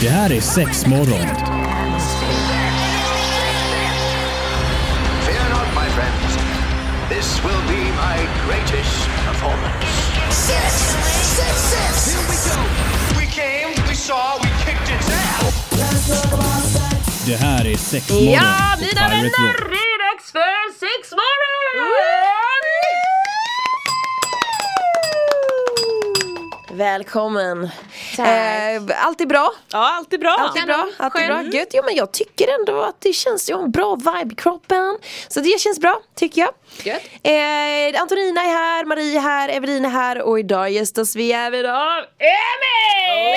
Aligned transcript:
Det 0.00 0.08
här 0.08 0.32
är 0.32 0.40
sex 0.40 0.86
morgon. 0.86 1.26
Fear 5.26 5.48
not, 5.50 5.68
my 5.74 5.88
friends. 5.96 6.36
This 7.08 7.44
will 7.44 7.62
be 7.68 7.82
my 7.84 8.18
greatest 8.46 9.08
performance. 9.26 9.86
Six, 10.30 10.72
six, 11.36 11.54
six. 11.72 12.14
Here 12.14 12.26
we 12.30 12.36
go. 12.50 12.60
We 13.20 13.26
came, 13.26 13.88
we 13.88 13.94
saw, 13.94 14.38
we 14.42 14.48
kicked 14.64 14.88
its 15.00 15.08
ass. 15.10 15.54
Det 17.26 17.36
här 17.36 17.66
är 17.66 17.76
sex 17.76 18.10
morgon 18.10 18.32
Ja, 18.32 18.76
mina 18.80 19.08
vänner, 19.08 19.30
det 19.70 19.76
är 19.76 20.12
dags 20.12 20.32
för 20.32 20.72
sex 20.72 21.10
morgon! 21.12 21.84
Välkommen. 26.78 27.68
Eh, 28.18 29.06
allt 29.06 29.20
är 29.20 29.26
bra? 29.26 29.52
Ja, 29.72 29.96
allt 29.96 30.12
är 30.12 30.18
bra. 30.18 30.36
Allt 30.40 30.56
är 30.58 30.66
bra? 30.66 30.88
Allt 30.96 31.16
är 31.16 31.26
bra? 31.26 31.42
Gött. 31.42 31.68
Jo 31.72 31.82
men 31.84 31.94
jag 31.94 32.12
tycker 32.12 32.48
ändå 32.60 32.82
att 32.82 33.00
det 33.00 33.12
känns, 33.12 33.48
jag 33.48 33.56
har 33.56 33.64
en 33.64 33.70
bra 33.70 33.96
vibe 33.96 34.32
i 34.32 34.36
kroppen. 34.36 34.98
Så 35.28 35.40
det 35.40 35.60
känns 35.60 35.80
bra, 35.80 36.00
tycker 36.16 36.40
jag. 36.40 36.50
Gött. 36.82 37.02
Eh, 37.22 38.02
Antonina 38.02 38.40
är 38.42 38.48
här, 38.48 38.84
Marie 38.84 39.16
är 39.18 39.20
här, 39.22 39.48
Evelina 39.48 39.88
är 39.88 39.92
här 39.92 40.22
och 40.22 40.38
idag 40.38 40.70
gästas 40.70 41.16
vi 41.16 41.32
även 41.32 41.66
av 41.66 42.02
Emil! 42.18 43.34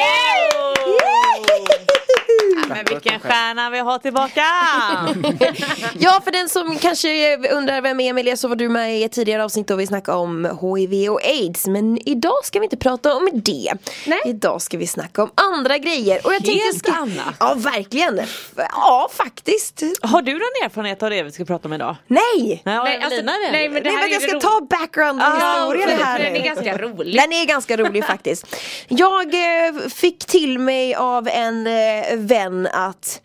Men 2.68 2.86
vilken 2.90 3.20
stjärna 3.20 3.70
vi 3.70 3.80
har 3.80 4.00
tillbaka! 4.00 4.42
Ja, 6.00 6.22
för 6.24 6.32
den 6.32 6.50
som 6.50 6.78
kanske 6.78 7.38
undrar 7.52 7.82
vem 7.82 8.00
Emil 8.00 8.28
är 8.28 8.36
så 8.36 8.48
var 8.48 8.56
du 8.56 8.70
med 8.70 8.98
i 8.98 9.04
ett 9.04 9.12
tidigare 9.12 9.44
avsnitt 9.44 9.68
då 9.68 9.76
vi 9.76 9.88
snackade 9.88 10.18
om 10.18 10.46
HIV 10.78 11.10
och 11.12 11.22
AIDS. 11.24 11.68
Men 11.68 12.10
idag 12.10 12.34
ska 12.46 12.60
vi 12.60 12.64
inte 12.66 12.78
prata 12.78 13.14
om 13.16 13.30
det. 13.34 13.74
Nej. 14.08 14.20
Idag 14.26 14.62
ska 14.62 14.78
vi 14.78 14.88
snacka 14.88 15.24
om 15.24 15.32
andra 15.36 15.78
grejer. 15.78 16.20
Och 16.28 16.34
jag 16.34 16.46
tänkte 16.46 16.64
Helt 16.66 16.80
ska... 16.80 16.92
annat. 16.92 17.36
Ja, 17.40 17.54
verkligen. 17.58 18.22
Ja, 18.56 19.10
faktiskt. 19.14 19.82
Har 20.02 20.22
du 20.22 20.34
någon 20.34 20.42
erfarenhet 20.66 21.04
av 21.04 21.10
det 21.10 21.24
vi 21.24 21.32
ska 21.32 21.46
prata 21.46 21.68
om 21.68 21.74
idag? 21.74 21.96
Nej! 22.08 22.22
Nej, 22.40 22.62
Nej, 22.84 23.02
alltså, 23.04 23.22
nej 23.22 23.70
men 23.70 23.84
det 23.84 23.90
Nej, 23.90 23.94
men 23.98 24.04
är 24.04 24.14
jag 24.14 24.22
ska 24.22 24.36
ro- 24.36 24.40
ta 24.40 24.62
background 24.70 25.22
historien 25.22 25.90
för 25.98 26.06
här 26.06 26.20
Den 26.24 26.36
är 26.36 26.44
ganska 26.44 26.78
rolig. 26.78 27.16
Den 27.22 27.34
är 27.34 27.46
ganska 27.46 27.78
rolig 27.78 28.06
faktiskt. 28.06 28.56
Jag 28.88 29.34
eh, 29.34 29.74
fick 29.96 30.26
till 30.26 30.60
mig 30.60 30.96
av 30.96 31.28
en 31.28 31.68
eh, 31.68 31.74
vän 32.18 32.57
att 32.66 33.22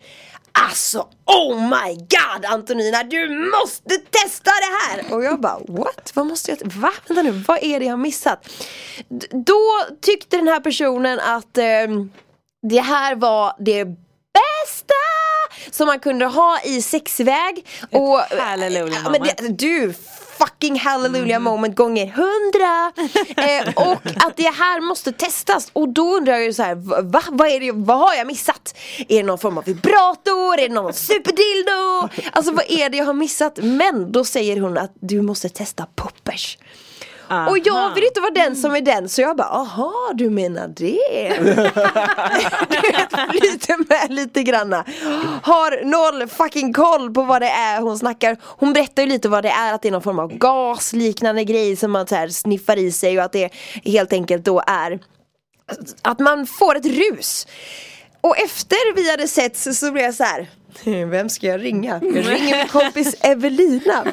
Alltså 0.55 1.07
oh 1.25 1.61
my 1.69 1.93
god 1.95 2.45
Antonina 2.45 3.03
du 3.03 3.49
måste 3.61 3.97
testa 3.97 4.51
det 4.51 5.01
här! 5.03 5.15
Och 5.15 5.23
jag 5.23 5.39
bara 5.41 5.59
what? 5.67 6.11
Vad 6.13 6.25
måste 6.25 6.51
jag? 6.51 6.73
Va? 6.73 6.91
Vänta 7.07 7.21
nu, 7.21 7.31
vad 7.31 7.63
är 7.63 7.79
det 7.79 7.85
jag 7.85 7.91
har 7.93 7.97
missat? 7.97 8.49
D- 9.09 9.27
då 9.31 9.61
tyckte 10.01 10.37
den 10.37 10.47
här 10.47 10.59
personen 10.59 11.19
att 11.19 11.57
eh, 11.57 11.63
det 12.69 12.79
här 12.81 13.15
var 13.15 13.55
det 13.59 13.85
bästa 13.85 14.93
som 15.71 15.87
man 15.87 15.99
kunde 15.99 16.25
ha 16.25 16.59
i 16.63 16.81
sexväg. 16.81 17.65
och, 17.91 18.19
hallelujah 18.19 19.01
Ja, 19.03 19.09
men 19.09 19.21
det, 19.21 19.47
Du 19.49 19.93
fucking 20.37 20.79
hallelujah 20.79 21.39
moment 21.39 21.75
gånger 21.75 22.07
hundra. 22.07 22.91
eh, 23.43 23.89
och 23.89 24.25
att 24.27 24.37
det 24.37 24.49
här 24.49 24.81
måste 24.81 25.11
testas. 25.11 25.69
Och 25.73 25.89
då 25.89 26.15
undrar 26.15 26.33
jag 26.33 26.43
ju 26.43 26.53
så 26.53 26.63
här, 26.63 26.75
va? 27.03 27.21
Vad, 27.29 27.47
är 27.47 27.59
det, 27.59 27.71
vad 27.71 27.97
har 27.97 28.13
jag 28.13 28.27
missat? 28.27 28.75
Är 29.07 29.17
det 29.17 29.23
någon 29.23 29.37
form 29.37 29.57
av 29.57 29.65
vibrator? 29.65 30.59
Är 30.59 30.67
det 30.67 30.73
någon 30.73 30.93
superdildo? 30.93 32.09
Alltså 32.31 32.51
vad 32.51 32.65
är 32.69 32.89
det 32.89 32.97
jag 32.97 33.05
har 33.05 33.13
missat? 33.13 33.59
Men 33.61 34.11
då 34.11 34.25
säger 34.25 34.61
hon 34.61 34.77
att 34.77 34.91
du 34.99 35.21
måste 35.21 35.49
testa 35.49 35.85
poppers. 35.95 36.57
Och 37.27 37.57
jag 37.63 37.93
vill 37.93 38.03
inte 38.03 38.21
vara 38.21 38.31
den 38.31 38.55
som 38.55 38.75
är 38.75 38.81
den 38.81 39.09
så 39.09 39.21
jag 39.21 39.37
bara, 39.37 39.47
aha 39.47 40.11
du 40.13 40.29
menar 40.29 40.67
det? 40.67 41.29
lite 43.41 43.77
med 43.77 44.07
lite 44.09 44.43
granna. 44.43 44.85
Har 45.43 45.85
noll 45.85 46.27
fucking 46.27 46.73
koll 46.73 47.13
på 47.13 47.23
vad 47.23 47.41
det 47.41 47.49
är 47.49 47.81
hon 47.81 47.99
snackar. 47.99 48.37
Hon 48.41 48.73
berättar 48.73 49.03
ju 49.03 49.09
lite 49.09 49.29
vad 49.29 49.43
det 49.43 49.49
är, 49.49 49.73
att 49.73 49.81
det 49.81 49.87
är 49.87 49.91
någon 49.91 50.01
form 50.01 50.19
av 50.19 50.37
gasliknande 50.37 51.43
grej 51.43 51.75
som 51.75 51.91
man 51.91 52.07
så 52.07 52.15
här 52.15 52.27
sniffar 52.27 52.77
i 52.77 52.91
sig 52.91 53.17
och 53.17 53.23
att 53.25 53.31
det 53.31 53.49
helt 53.85 54.13
enkelt 54.13 54.45
då 54.45 54.63
är 54.67 54.99
att 56.01 56.19
man 56.19 56.47
får 56.47 56.75
ett 56.75 56.85
rus. 56.85 57.47
Och 58.21 58.37
efter 58.37 58.95
vi 58.95 59.11
hade 59.11 59.27
sett 59.27 59.57
så, 59.57 59.73
så 59.73 59.91
blev 59.91 60.05
jag 60.05 60.13
så 60.13 60.23
här. 60.23 60.49
Vem 61.09 61.29
ska 61.29 61.47
jag 61.47 61.63
ringa? 61.63 61.99
Jag 62.03 62.15
ringer 62.15 62.57
min 62.57 62.67
kompis 62.81 63.15
Evelina. 63.21 64.03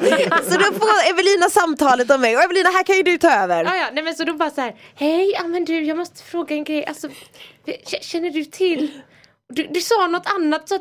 Så 0.43 0.57
då 0.57 0.65
får 0.79 1.09
Evelina 1.09 1.49
samtalet 1.49 2.11
om 2.11 2.21
mig 2.21 2.37
och 2.37 2.43
Evelina 2.43 2.69
här 2.69 2.83
kan 2.83 2.95
ju 2.95 3.03
du 3.03 3.17
ta 3.17 3.31
över. 3.31 3.63
Ja, 3.63 3.75
ja, 3.75 3.89
nej 3.93 4.03
men 4.03 4.15
så 4.15 4.23
då 4.23 4.33
bara 4.33 4.49
så 4.49 4.61
här, 4.61 4.75
hej, 4.95 5.31
ja 5.31 5.47
men 5.47 5.65
du 5.65 5.83
jag 5.83 5.97
måste 5.97 6.23
fråga 6.23 6.55
en 6.55 6.63
grej, 6.63 6.85
alltså 6.85 7.09
känner 8.01 8.29
du 8.29 8.45
till, 8.45 9.01
du, 9.53 9.67
du 9.67 9.81
sa 9.81 10.07
något 10.07 10.27
annat 10.35 10.69
så 10.69 10.79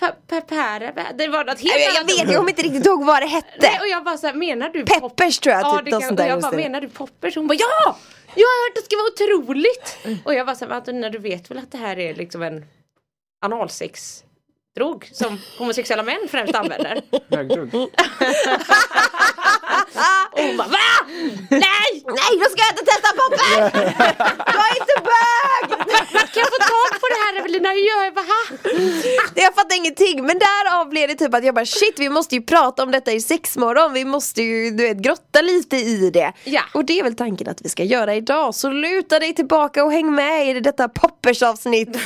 para, 0.00 0.40
pa, 0.40 1.12
det 1.14 1.28
var 1.28 1.44
något 1.44 1.60
helt 1.60 1.74
Jag, 1.80 1.94
jag 1.94 2.04
vet, 2.04 2.18
jag 2.18 2.36
kommer 2.36 2.50
inte 2.50 2.62
riktigt 2.62 2.86
ihåg 2.86 3.04
vad 3.04 3.22
det 3.22 3.26
hette. 3.26 3.48
Nej, 3.60 3.78
och 3.80 3.88
jag 3.88 4.04
bara 4.04 4.16
så 4.16 4.26
här, 4.26 4.34
menar 4.34 4.68
du 4.68 4.84
Peppers 4.84 5.38
tror 5.38 5.54
jag, 5.54 5.62
Ja, 5.62 5.76
typ, 5.76 5.84
det 5.84 5.90
kan, 5.90 6.00
sånt 6.00 6.10
och 6.10 6.16
där 6.16 6.26
jag 6.26 6.36
just 6.36 6.50
bara, 6.50 6.56
menar 6.56 6.80
du 6.80 6.88
poppers? 6.88 7.36
Hon 7.36 7.46
bara, 7.46 7.54
ja! 7.54 7.96
Jag 8.34 8.46
har 8.46 8.68
hört 8.68 8.78
att 8.78 8.84
det 8.84 8.84
ska 8.84 8.96
vara 8.96 9.38
otroligt! 9.38 10.22
Och 10.24 10.34
jag 10.34 10.46
bara 10.46 10.56
så 10.56 10.64
här, 10.64 10.72
Antonina 10.72 11.08
du 11.10 11.18
vet 11.18 11.50
väl 11.50 11.58
att 11.58 11.72
det 11.72 11.78
här 11.78 11.98
är 11.98 12.14
liksom 12.14 12.42
en 12.42 12.64
analsex 13.44 14.24
drog 14.76 15.10
som 15.12 15.38
homosexuella 15.58 16.02
män 16.02 16.28
främst 16.30 16.54
använder. 16.54 17.02
Högdrog. 17.30 17.74
Och 20.32 20.40
hon 20.42 20.56
bara 20.56 20.68
VA? 20.68 20.76
Nej! 21.50 21.90
Nej, 22.06 22.32
då 22.38 22.44
ska 22.50 22.62
jag 22.62 22.72
inte 22.72 22.84
testa 22.84 23.08
poppers! 23.16 23.48
Jag 24.54 24.64
är 24.70 24.76
inte 24.80 24.96
bög! 25.10 25.78
Kan 26.32 26.42
jag 26.42 26.48
få 26.48 26.58
tag 26.58 27.00
på 27.00 27.06
det 27.12 27.18
här 27.24 27.40
Evelina? 27.40 27.68
Hur 27.68 27.76
gör 27.76 28.04
jag? 28.04 28.14
Bara, 28.14 28.24
ha? 28.26 28.40
Jag 29.34 29.54
fattar 29.54 29.76
ingenting 29.76 30.26
men 30.26 30.38
därav 30.38 30.88
blev 30.88 31.08
det 31.08 31.14
typ 31.14 31.34
att 31.34 31.44
jag 31.44 31.54
bara 31.54 31.66
shit 31.66 31.94
vi 31.98 32.08
måste 32.08 32.34
ju 32.34 32.42
prata 32.42 32.82
om 32.82 32.90
detta 32.90 33.12
i 33.12 33.20
sexmorgon 33.20 33.92
Vi 33.92 34.04
måste 34.04 34.42
ju 34.42 34.70
du 34.70 34.82
vet 34.82 34.96
grotta 34.98 35.40
lite 35.42 35.76
i 35.76 36.10
det 36.10 36.32
Ja. 36.44 36.62
Och 36.74 36.84
det 36.84 36.98
är 36.98 37.02
väl 37.02 37.16
tanken 37.16 37.48
att 37.48 37.60
vi 37.62 37.68
ska 37.68 37.84
göra 37.84 38.14
idag 38.14 38.54
Så 38.54 38.70
luta 38.70 39.18
dig 39.18 39.34
tillbaka 39.34 39.84
och 39.84 39.92
häng 39.92 40.14
med 40.14 40.56
i 40.56 40.60
detta 40.60 40.88
poppersavsnitt 40.88 41.96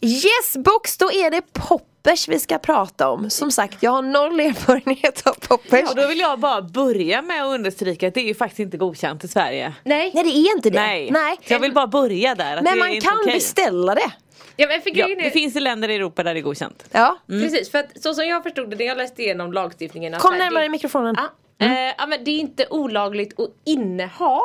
Yes 0.00 0.56
box, 0.56 0.96
då 0.96 1.12
är 1.12 1.30
det 1.30 1.42
poppers 1.52 2.28
vi 2.28 2.38
ska 2.38 2.58
prata 2.58 3.08
om 3.08 3.30
Som 3.30 3.50
sagt 3.50 3.82
jag 3.82 3.90
har 3.90 4.02
noll 4.02 4.40
erfarenhet 4.40 5.26
av 5.26 5.32
poppers 5.48 5.90
Och 5.90 5.96
då 5.96 6.06
vill 6.08 6.18
jag 6.18 6.38
bara 6.38 6.62
börja 6.62 7.22
med 7.22 7.42
att 7.44 7.54
understryka 7.54 8.08
att 8.08 8.14
det 8.14 8.20
är 8.20 8.24
ju 8.24 8.34
faktiskt 8.34 8.60
inte 8.60 8.76
godkänt 8.76 9.24
i 9.24 9.28
Sverige. 9.28 9.74
Nej. 9.84 10.10
Nej 10.14 10.24
det 10.24 10.30
är 10.30 10.56
inte 10.56 10.70
det 10.70 10.80
Nej. 10.80 11.10
Nej. 11.10 11.36
Så 11.46 11.52
jag 11.52 11.60
vill 11.60 11.72
bara 11.72 11.86
börja 11.86 12.34
där. 12.34 12.62
Men 12.62 12.78
man 12.78 13.00
kan 13.00 13.18
okej. 13.22 13.34
beställa 13.34 13.94
det 13.94 14.12
Ja, 14.56 14.66
men 14.66 14.80
för 14.80 14.98
Ja, 14.98 15.06
det 15.06 15.30
finns 15.30 15.56
i 15.56 15.60
länder 15.60 15.88
i 15.88 15.94
Europa 15.94 16.22
där 16.22 16.34
det 16.34 16.40
är 16.40 16.42
godkänt. 16.42 16.84
Ja, 16.90 17.18
Precis, 17.26 17.70
för 17.70 17.78
att 17.78 18.02
så 18.02 18.14
som 18.14 18.24
jag 18.24 18.42
förstod 18.42 18.70
det 18.70 18.76
när 18.76 18.84
jag 18.84 18.96
läste 18.96 19.22
igenom 19.22 19.52
lagstiftningen. 19.52 20.14
att 20.14 20.20
kom 20.20 20.38
närmare 20.38 20.62
det, 20.62 20.68
mikrofonen 20.68 21.16
Ja, 21.18 21.66
eh, 21.66 21.94
ja, 21.98 22.06
men 22.06 22.24
det 22.24 22.30
är 22.30 22.38
inte 22.38 22.66
olagligt 22.70 23.40
att 23.40 23.48
inneha. 23.66 24.40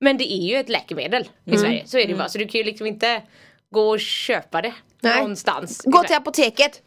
Men 0.00 0.16
det 0.16 0.32
är 0.32 0.48
ju 0.48 0.56
ett 0.56 0.68
läkemedel 0.68 1.28
i 1.44 1.56
Sverige. 1.56 1.82
Så 1.86 1.98
är 1.98 2.02
det 2.02 2.12
ju 2.12 2.16
bara. 2.18 2.28
Så 2.28 2.38
du 2.38 2.46
kan 2.48 2.58
ju 2.58 2.64
liksom 2.64 2.86
inte 2.86 3.22
gå 3.70 3.88
och 3.90 4.00
köpa 4.00 4.62
det 4.62 4.74
Nej. 5.00 5.16
någonstans. 5.16 5.82
Gå 5.84 6.02
till 6.02 6.16
apoteket 6.16 6.82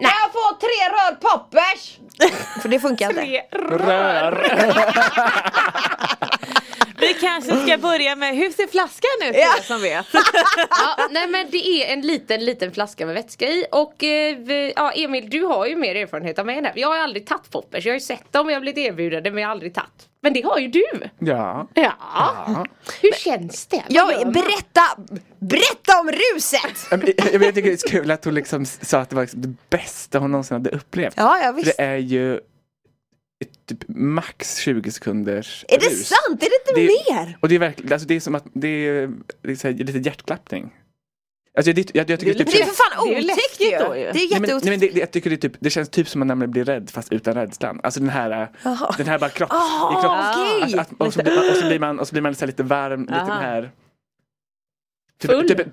Nej. 0.00 0.12
Jag 0.22 0.32
får 0.32 0.60
tre 0.60 0.88
rör 0.96 1.14
poppers! 1.14 1.98
För 2.62 2.68
det 2.68 2.80
funkar 2.80 3.10
inte 3.10 3.22
Tre 3.22 3.42
Rör. 3.52 4.32
Vi 7.00 7.14
kanske 7.14 7.66
ska 7.66 7.78
börja 7.78 8.16
med, 8.16 8.36
hur 8.36 8.50
ser 8.50 8.66
flaskan 8.66 9.28
ut 9.28 9.34
för 9.34 9.40
Ja. 9.40 9.54
er 9.58 9.62
som 9.62 9.80
vet? 9.82 10.06
ja, 10.70 11.08
nej 11.10 11.26
men 11.28 11.50
det 11.50 11.66
är 11.66 11.92
en 11.92 12.00
liten 12.00 12.44
liten 12.44 12.72
flaska 12.72 13.06
med 13.06 13.14
vätska 13.14 13.48
i 13.48 13.66
och 13.72 14.04
eh, 14.04 14.36
vi, 14.36 14.72
ja, 14.76 14.92
Emil 14.92 15.30
du 15.30 15.42
har 15.44 15.66
ju 15.66 15.76
mer 15.76 15.94
erfarenhet 15.94 16.38
av 16.38 16.46
mig 16.46 16.58
än 16.58 16.64
här. 16.64 16.72
Jag 16.76 16.88
har 16.88 16.98
aldrig 16.98 17.26
tagit 17.26 17.50
poppers, 17.50 17.84
jag 17.86 17.92
har 17.92 17.96
ju 17.96 18.00
sett 18.00 18.32
dem 18.32 18.46
och 18.46 18.52
jag 18.52 18.56
har 18.56 18.60
blivit 18.60 18.78
erbjuden 18.86 19.22
men 19.22 19.42
jag 19.42 19.48
har 19.48 19.52
aldrig 19.52 19.74
tagit. 19.74 20.08
Men 20.24 20.32
det 20.32 20.42
har 20.42 20.58
ju 20.58 20.68
du! 20.68 20.84
Ja. 21.18 21.68
Ja. 21.74 22.66
Hur 23.02 23.12
känns 23.12 23.66
det? 23.66 23.82
Ja, 23.88 24.06
berätta, 24.24 24.80
berätta 25.38 26.00
om 26.00 26.10
ruset! 26.10 26.86
Jag, 26.90 27.08
jag, 27.32 27.42
jag 27.42 27.54
tycker 27.54 27.68
det 27.68 27.72
är 27.72 27.76
så 27.76 27.88
kul 27.88 28.10
att 28.10 28.24
hon 28.24 28.34
liksom 28.34 28.66
sa 28.66 28.98
att 29.00 29.10
det 29.10 29.16
var 29.16 29.22
liksom 29.22 29.42
det 29.42 29.54
bästa 29.70 30.18
hon 30.18 30.30
någonsin 30.30 30.54
hade 30.54 30.70
upplevt. 30.70 31.14
Ja, 31.16 31.38
ja 31.44 31.52
visst. 31.52 31.76
det 31.76 31.82
är 31.84 31.96
ju 31.96 32.40
typ 33.68 33.84
max 33.88 34.56
20 34.56 34.90
sekunders 34.90 35.64
Är 35.68 35.78
det 35.78 35.86
rus. 35.86 36.08
sant? 36.08 36.42
Är 36.42 36.48
det 36.50 36.70
inte 36.80 36.94
Det- 36.94 37.12
mer? 37.14 37.38
Och 37.40 37.48
det 37.48 37.54
är 37.54 37.58
verkligen, 37.58 37.92
alltså 37.92 38.08
det 38.08 38.14
är 38.14 38.20
som 38.20 38.34
att 38.34 38.44
det 38.52 38.68
är, 38.68 39.10
det 39.42 39.64
är 39.64 39.72
lite 39.72 39.98
hjärtklappning. 39.98 40.72
Alltså 41.56 41.70
jag, 41.70 41.78
jag, 41.94 42.10
jag 42.10 42.20
tycker 42.20 42.34
Det 42.34 42.40
är 42.40 42.44
typ 42.44 42.52
Det 42.52 42.60
är 42.62 42.66
så- 42.66 42.72
för 42.72 42.96
fan 42.96 43.08
Det 43.08 43.18
otäckt 43.32 43.60
ju! 43.60 43.70
då 43.78 43.96
ju. 43.96 44.02
Det 44.02 44.08
är 44.08 44.12
Nej, 44.14 44.28
men, 44.30 44.42
nej, 44.42 44.50
jätteotäckt. 44.50 44.64
men 44.70 44.80
det, 44.80 44.88
det, 44.88 45.00
jag 45.00 45.10
tycker 45.10 45.30
det, 45.30 45.36
typ, 45.36 45.52
det 45.60 45.70
känns 45.70 45.88
typ 45.88 46.08
som 46.08 46.22
att 46.22 46.38
man 46.38 46.50
blir 46.50 46.64
rädd 46.64 46.90
fast 46.90 47.12
utan 47.12 47.34
rädslan. 47.34 47.80
Alltså 47.82 48.00
den 48.00 48.08
här, 48.08 48.48
Jaha. 48.62 48.94
den 48.98 49.06
här 49.06 49.18
bara 49.18 49.30
kropps... 49.30 49.54
I 49.54 49.94
kropps 50.02 50.36
okej. 50.36 50.78
att, 50.78 50.92
att, 50.92 51.00
och, 51.00 51.14
så 51.14 51.22
blir 51.22 51.30
man, 51.38 51.48
och 51.50 51.56
så 51.56 51.66
blir 51.66 51.78
man, 51.78 51.98
och 52.00 52.08
så 52.08 52.12
blir 52.12 52.22
man 52.22 52.34
så 52.34 52.40
här 52.40 52.46
lite 52.46 52.62
varm, 52.62 53.00
lite 53.00 53.14
Aha. 53.14 53.28
den 53.34 53.42
här... 53.42 53.70
Full? 55.24 55.48
Typ, 55.48 55.58
typ, 55.58 55.68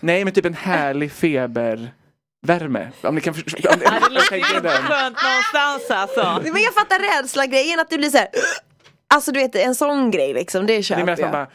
nej 0.00 0.24
men 0.24 0.32
typ 0.34 0.44
en 0.44 0.54
härlig 0.54 1.12
febervärme. 1.12 2.88
Om 3.02 3.14
ni 3.14 3.20
kan 3.20 3.34
förstå. 3.34 3.58
Ja, 3.62 3.70
det 3.76 4.14
låter 4.14 4.36
inte 4.36 4.68
skönt 4.70 5.16
någonstans 5.22 5.90
alltså. 5.90 6.50
Men 6.52 6.62
jag 6.62 6.74
fattar 6.74 7.22
rädsla-grejen 7.22 7.80
att 7.80 7.90
du 7.90 7.98
blir 7.98 8.10
såhär 8.10 8.28
Alltså 9.14 9.32
du 9.32 9.38
vet 9.40 9.54
en 9.56 9.74
sån 9.74 10.10
grej 10.10 10.34
liksom, 10.34 10.66
det 10.66 10.72
Det 10.72 10.78
är 10.78 10.82
köper 10.82 11.04
mer 11.04 11.12
att 11.12 11.18
man 11.20 11.24
jag. 11.24 11.32
bara, 11.32 11.46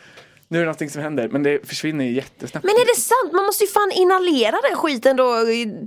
nu 0.52 0.58
är 0.58 0.62
det 0.62 0.66
någonting 0.66 0.90
som 0.90 1.02
händer 1.02 1.28
men 1.28 1.44
det 1.44 1.68
försvinner 1.68 2.06
ju 2.06 2.12
jättesnabbt. 2.12 2.66
Men 2.66 2.76
är 2.76 2.86
det 2.96 3.02
sant? 3.02 3.34
Man 3.34 3.46
måste 3.46 3.64
ju 3.64 3.70
fan 3.70 3.92
inhalera 3.92 4.58
den 4.70 4.78
skiten 4.78 5.16
då 5.18 5.36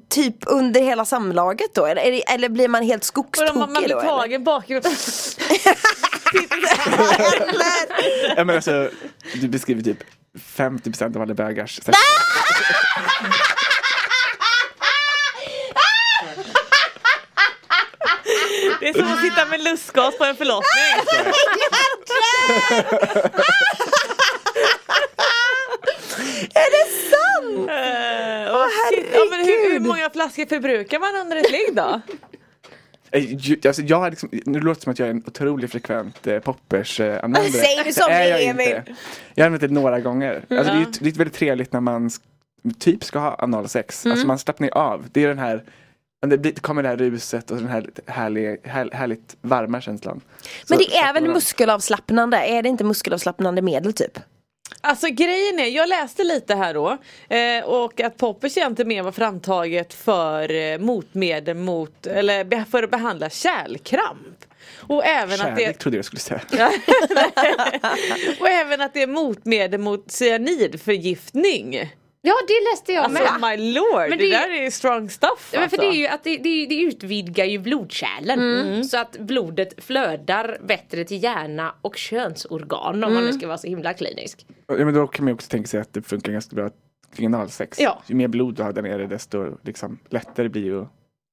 typ 0.08 0.36
under 0.46 0.80
hela 0.80 1.04
samlaget 1.04 1.74
då 1.74 1.86
eller, 1.86 2.22
eller 2.34 2.48
blir 2.48 2.68
man 2.68 2.82
helt 2.82 3.04
skogstokig 3.04 3.54
man, 3.58 3.72
man 3.72 3.82
blir 3.82 3.94
då? 3.94 4.00
tagen 4.00 4.44
bakifrån. 4.44 4.92
Ja, 8.36 8.44
men 8.44 8.56
alltså, 8.56 8.90
du 9.34 9.48
beskriver 9.48 9.82
typ 9.82 9.98
50% 10.56 11.16
av 11.16 11.22
alla 11.22 11.34
bögars 11.34 11.76
sex. 11.82 11.98
Det 18.80 18.88
är 18.88 18.92
som 18.92 19.12
att 19.12 19.20
sitta 19.20 19.46
med 19.46 19.62
lustgas 19.64 20.18
på 20.18 20.24
en 20.24 20.36
förlossning. 20.36 20.84
Är 26.54 26.70
det 26.76 26.90
sant? 27.10 27.68
Eh, 27.70 28.54
och 28.54 28.66
shit, 28.92 29.06
ja, 29.14 29.20
men 29.30 29.40
hur, 29.46 29.72
hur 29.72 29.80
många 29.80 30.10
flaskor 30.10 30.46
förbrukar 30.46 30.98
man 30.98 31.20
under 31.22 31.36
ett 31.36 31.50
ligg 31.50 31.68
då? 31.76 32.00
Eh, 33.10 33.66
Alltså, 33.66 33.82
jag 33.82 34.06
är 34.06 34.10
liksom, 34.10 34.28
nu 34.46 34.60
låter 34.60 34.80
det 34.80 34.82
som 34.84 34.92
att 34.92 34.98
jag 34.98 35.06
är 35.08 35.10
en 35.12 35.22
otroligt 35.26 35.72
frekvent 35.72 36.26
eh, 36.26 36.38
poppers-användare. 36.38 37.44
Säg 37.52 37.82
det 37.84 37.92
som 37.92 38.04
det 38.08 38.14
är, 38.14 38.50
Emil. 38.50 38.82
Jag 39.34 39.44
har 39.44 39.46
använt 39.46 39.60
det 39.60 39.68
några 39.68 40.00
gånger. 40.00 40.34
Alltså, 40.50 40.64
det, 40.64 40.70
är, 40.70 40.78
ju- 40.78 40.86
det 41.00 41.08
är 41.08 41.12
väldigt 41.12 41.34
trevligt 41.36 41.72
när 41.72 41.80
man 41.80 42.10
typ 42.78 43.04
ska 43.04 43.18
ha 43.18 43.36
analsex. 43.38 44.04
Mm. 44.04 44.12
Alltså 44.12 44.26
man 44.26 44.38
slappnar 44.38 44.68
av. 44.68 45.04
Det 45.12 45.24
är 45.24 45.28
den 45.28 45.38
här 45.38 45.62
det, 46.26 46.62
kommer 46.62 46.82
det 46.82 46.88
här 46.88 46.96
ruset 46.96 47.50
och 47.50 47.56
den 47.56 47.68
här 47.68 47.86
härlig, 48.06 48.60
här, 48.64 48.90
härligt 48.92 49.36
varma 49.40 49.80
känslan. 49.80 50.20
Men 50.68 50.78
Så- 50.78 50.84
det 50.84 50.96
är 50.96 51.14
väl 51.14 51.28
muskelavslappnande? 51.28 52.36
Är 52.36 52.62
det 52.62 52.68
inte 52.68 52.84
muskelavslappnande 52.84 53.62
medel 53.62 53.92
typ? 53.92 54.18
Alltså 54.86 55.06
grejen 55.08 55.58
är, 55.58 55.66
jag 55.66 55.88
läste 55.88 56.24
lite 56.24 56.54
här 56.54 56.74
då 56.74 56.98
eh, 57.28 57.64
och 57.64 58.00
att 58.00 58.16
poppers 58.16 58.56
egentligen 58.56 58.88
mer 58.88 59.02
var 59.02 59.12
framtaget 59.12 59.94
för 59.94 60.54
eh, 60.54 60.78
motmedel 60.78 61.56
mot, 61.56 62.06
eller 62.06 62.64
för 62.64 62.82
att 62.82 62.90
behandla 62.90 63.30
kärlkramp. 63.30 64.44
Och 64.76 65.04
även, 65.04 65.32
att 65.32 65.38
Kärlek 65.38 65.66
det, 65.66 65.72
trodde 65.72 65.96
jag 65.98 66.04
skulle 66.04 66.20
säga. 66.20 66.40
och 68.40 68.48
även 68.48 68.80
att 68.80 68.94
det 68.94 69.02
är 69.02 69.06
motmedel 69.06 69.80
mot 69.80 70.10
cyanidförgiftning. 70.10 71.90
Ja 72.26 72.34
det 72.48 72.70
läste 72.72 72.92
jag 72.92 73.04
Alltså 73.04 73.38
med. 73.38 73.58
my 73.58 73.72
lord, 73.74 74.00
Men 74.08 74.10
det, 74.10 74.16
det 74.16 74.34
är- 74.34 74.48
där 74.48 74.62
är 74.66 74.70
strong 74.70 75.10
stuff 75.10 75.48
men 75.52 75.58
för 75.60 75.62
alltså. 75.64 75.80
det 75.80 75.86
är 75.86 75.92
ju 75.92 76.06
att 76.06 76.24
det, 76.24 76.36
det, 76.36 76.66
det 76.66 76.80
utvidgar 76.80 77.44
ju 77.44 77.58
blodkärlen 77.58 78.84
så 78.84 78.98
att 78.98 79.12
blodet 79.18 79.84
flödar 79.84 80.58
bättre 80.62 81.04
till 81.04 81.22
hjärna 81.22 81.74
och 81.82 81.96
könsorgan 81.96 83.04
om 83.04 83.14
man 83.14 83.24
nu 83.24 83.32
ska 83.32 83.46
vara 83.46 83.58
så 83.58 83.66
himla 83.66 83.94
klinisk. 83.94 84.46
Ja, 84.66 84.74
men 84.74 84.94
då 84.94 85.06
kan 85.06 85.24
man 85.24 85.30
ju 85.30 85.34
också 85.34 85.48
tänka 85.48 85.68
sig 85.68 85.80
att 85.80 85.92
det 85.92 86.02
funkar 86.02 86.32
ganska 86.32 86.56
bra 86.56 86.70
kring 87.16 87.26
analsex. 87.26 87.80
Ja. 87.80 88.02
Ju 88.06 88.14
mer 88.14 88.28
blod 88.28 88.54
du 88.54 88.62
har 88.62 88.72
där 88.72 88.82
nere 88.82 89.06
desto 89.06 89.58
liksom, 89.62 89.98
lättare 90.10 90.48
blir 90.48 90.64
ju 90.64 90.80
att 90.82 90.88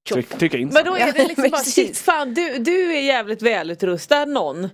tryck, 0.10 0.30
trycka 0.30 0.58
in 0.58 0.70
Men 0.74 0.86
då 0.86 0.96
är 0.98 1.12
det 1.12 1.28
liksom 1.28 1.50
bara 1.52 1.62
shit 1.64 1.98
fan 1.98 2.34
du, 2.34 2.58
du 2.58 2.94
är 2.96 3.02
jävligt 3.02 3.42
välutrustad 3.42 4.26
någon. 4.26 4.70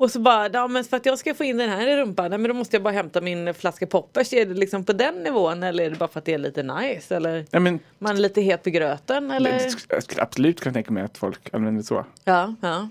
Och 0.00 0.10
så 0.10 0.20
bara, 0.20 0.48
ja 0.52 0.68
men 0.68 0.84
för 0.84 0.96
att 0.96 1.06
jag 1.06 1.18
ska 1.18 1.34
få 1.34 1.44
in 1.44 1.56
den 1.56 1.68
här 1.70 1.86
i 1.86 1.96
rumpan, 1.96 2.30
nej, 2.30 2.38
men 2.38 2.48
då 2.48 2.54
måste 2.54 2.76
jag 2.76 2.82
bara 2.82 2.94
hämta 2.94 3.20
min 3.20 3.54
flaska 3.54 3.86
poppers. 3.86 4.32
Är 4.32 4.46
det 4.46 4.54
liksom 4.54 4.84
på 4.84 4.92
den 4.92 5.14
nivån 5.22 5.62
eller 5.62 5.84
är 5.84 5.90
det 5.90 5.96
bara 5.96 6.08
för 6.08 6.18
att 6.18 6.24
det 6.24 6.34
är 6.34 6.38
lite 6.38 6.62
nice? 6.62 7.16
Eller 7.16 7.46
Ja, 7.50 7.60
men, 7.60 7.80
man 7.98 8.16
är 8.16 8.20
lite 8.20 8.40
het 8.40 8.62
på 8.62 8.70
gröten 8.70 9.30
eller? 9.30 9.60
jag 9.88 10.02
skulle 10.02 10.22
absolut 10.22 10.60
kunna 10.60 10.72
tänka 10.72 10.92
mig 10.92 11.02
att 11.02 11.18
folk 11.18 11.38
använder 11.54 11.82
så. 11.82 12.04
Ja, 12.24 12.54
ja. 12.60 12.88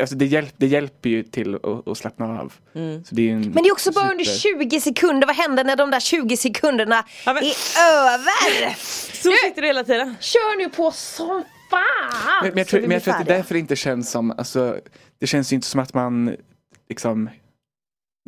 Alltså 0.00 0.14
det, 0.16 0.26
hjälp, 0.26 0.54
det 0.56 0.66
hjälper 0.66 1.08
ju 1.10 1.22
till 1.22 1.54
att, 1.54 1.88
att 1.88 1.98
slappna 1.98 2.40
av. 2.40 2.52
Mm. 2.74 3.04
Så 3.04 3.14
det 3.14 3.22
är 3.22 3.26
ju 3.26 3.32
en 3.32 3.40
Men 3.40 3.62
det 3.62 3.68
är 3.68 3.72
också 3.72 3.92
bara 3.92 4.10
under 4.10 4.24
super- 4.24 4.64
20 4.70 4.80
sekunder. 4.80 5.26
Vad 5.26 5.36
händer 5.36 5.64
när 5.64 5.76
de 5.76 5.90
där 5.90 6.00
20 6.00 6.36
sekunderna 6.36 7.04
Ja, 7.26 7.32
men- 7.34 7.42
är 7.44 7.54
över? 8.14 8.74
Så 9.22 9.30
sitter 9.44 9.60
du 9.62 9.66
hela 9.66 9.84
tiden. 9.84 10.16
Kör 10.20 10.58
nu 10.58 10.68
på 10.68 10.90
som 10.90 11.44
fan! 11.70 12.42
Men, 12.42 12.48
men, 12.50 12.58
jag 12.58 12.66
tror, 12.66 12.80
men 12.80 12.90
jag 12.90 13.02
tror 13.02 13.14
att 13.14 13.18
det 13.20 13.24
färdiga. 13.24 13.36
därför 13.36 13.54
det 13.54 13.60
inte 13.60 13.76
känns 13.76 14.10
som, 14.10 14.30
alltså, 14.30 14.80
det 15.18 15.26
känns 15.26 15.52
ju 15.52 15.54
inte 15.54 15.66
som 15.66 15.80
att 15.80 15.94
man 15.94 16.36
liksom 16.88 17.30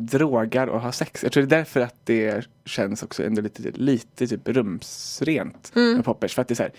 drogar 0.03 0.67
och 0.67 0.81
har 0.81 0.91
sex. 0.91 1.23
Jag 1.23 1.31
tror 1.31 1.43
det 1.43 1.55
är 1.55 1.57
därför 1.59 1.79
att 1.81 1.95
det 2.03 2.47
känns 2.65 3.03
också 3.03 3.23
ändå 3.23 3.41
lite, 3.41 3.71
lite 3.71 4.27
typ 4.27 4.47
rumsrent 4.47 5.71
Mm. 5.75 5.93
med 5.93 6.05
poppers. 6.05 6.35
För 6.35 6.41
att 6.41 6.47
det 6.47 6.53
är 6.53 6.55
så 6.55 6.63
här, 6.63 6.71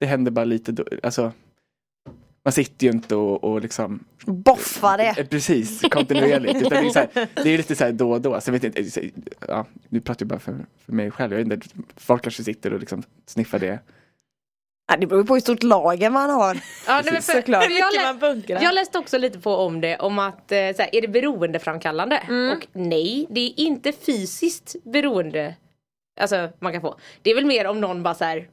det 0.00 0.06
händer 0.06 0.30
bara 0.30 0.44
lite, 0.44 0.72
då, 0.72 0.84
alltså 1.02 1.32
man 2.44 2.52
sitter 2.52 2.86
ju 2.86 2.92
inte 2.92 3.14
och, 3.16 3.44
och 3.44 3.60
liksom 3.60 4.04
Boffa 4.26 4.96
det. 4.96 5.14
Eh, 5.18 5.26
Precis, 5.26 5.82
kontinuerligt. 5.90 6.56
Utan 6.56 6.70
det, 6.82 6.88
är 6.88 6.90
så 6.90 6.98
här, 6.98 7.28
det 7.34 7.50
är 7.50 7.56
lite 7.56 7.76
så 7.76 7.84
här 7.84 7.92
då 7.92 8.10
och 8.12 8.20
då. 8.20 8.40
Så 8.40 8.48
jag 8.48 8.52
vet 8.60 8.64
inte, 8.64 9.10
ja, 9.48 9.66
nu 9.88 10.00
pratar 10.00 10.22
jag 10.24 10.28
bara 10.28 10.38
för, 10.38 10.66
för 10.84 10.92
mig 10.92 11.10
själv. 11.10 11.32
Jag 11.32 11.44
vet 11.44 11.52
inte, 11.52 11.68
folk 11.96 12.22
kanske 12.22 12.44
sitter 12.44 12.72
och 12.72 12.80
liksom 12.80 13.02
sniffar 13.26 13.58
det. 13.58 13.78
Ja, 14.86 14.96
det 14.96 15.06
beror 15.06 15.24
på 15.24 15.34
hur 15.34 15.40
stort 15.40 15.62
lager 15.62 16.10
man 16.10 16.30
har. 16.30 16.54
Ja, 16.86 16.94
nej, 17.04 17.12
men 17.12 17.22
för, 17.22 17.32
Såklart. 17.32 17.64
för 17.64 17.70
jag, 17.70 17.94
lä- 17.94 18.02
man 18.04 18.62
jag 18.62 18.74
läste 18.74 18.98
också 18.98 19.18
lite 19.18 19.38
på 19.38 19.56
om 19.56 19.80
det, 19.80 19.96
om 19.98 20.18
att 20.18 20.52
eh, 20.52 20.58
så 20.76 20.82
här, 20.82 20.94
är 20.94 21.00
det 21.00 21.08
beroendeframkallande? 21.08 22.20
Och 22.56 22.66
nej, 22.72 23.26
det 23.30 23.40
är 23.40 23.60
inte 23.60 23.92
fysiskt 23.92 24.76
beroende 24.84 25.54
Alltså 26.20 26.48
man 26.60 26.72
kan 26.72 26.80
få. 26.80 26.98
Det 27.22 27.30
är 27.30 27.34
väl 27.34 27.44
mer 27.46 27.66
om 27.66 27.80
någon 27.80 28.02
bara 28.02 28.14
så 28.14 28.24
här. 28.24 28.48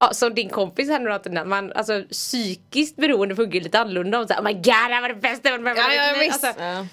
Ja, 0.00 0.12
som 0.14 0.34
din 0.34 0.48
kompis 0.48 0.88
här 0.88 0.98
nu 0.98 1.12
att 1.12 1.48
man, 1.48 1.72
alltså 1.72 2.02
psykiskt 2.10 2.96
beroende 2.96 3.36
funkar 3.36 3.60
lite 3.60 3.78
annorlunda 3.80 4.20
om 4.20 4.26
såhär 4.28 4.40
oh 4.40 4.44
my 4.44 4.52
god 4.52 4.62
det 4.62 4.72
här 4.72 5.00
var 5.00 5.08
det 5.08 5.14
bästa 5.14 5.48
jag 5.48 5.52
varit 5.58 5.62
med 5.64 5.72
om." 5.72 5.78
Ja, 5.78 6.06
ja, 6.06 6.14
visst. 6.20 6.44
alltså, 6.44 6.62
Ja. 6.62 6.86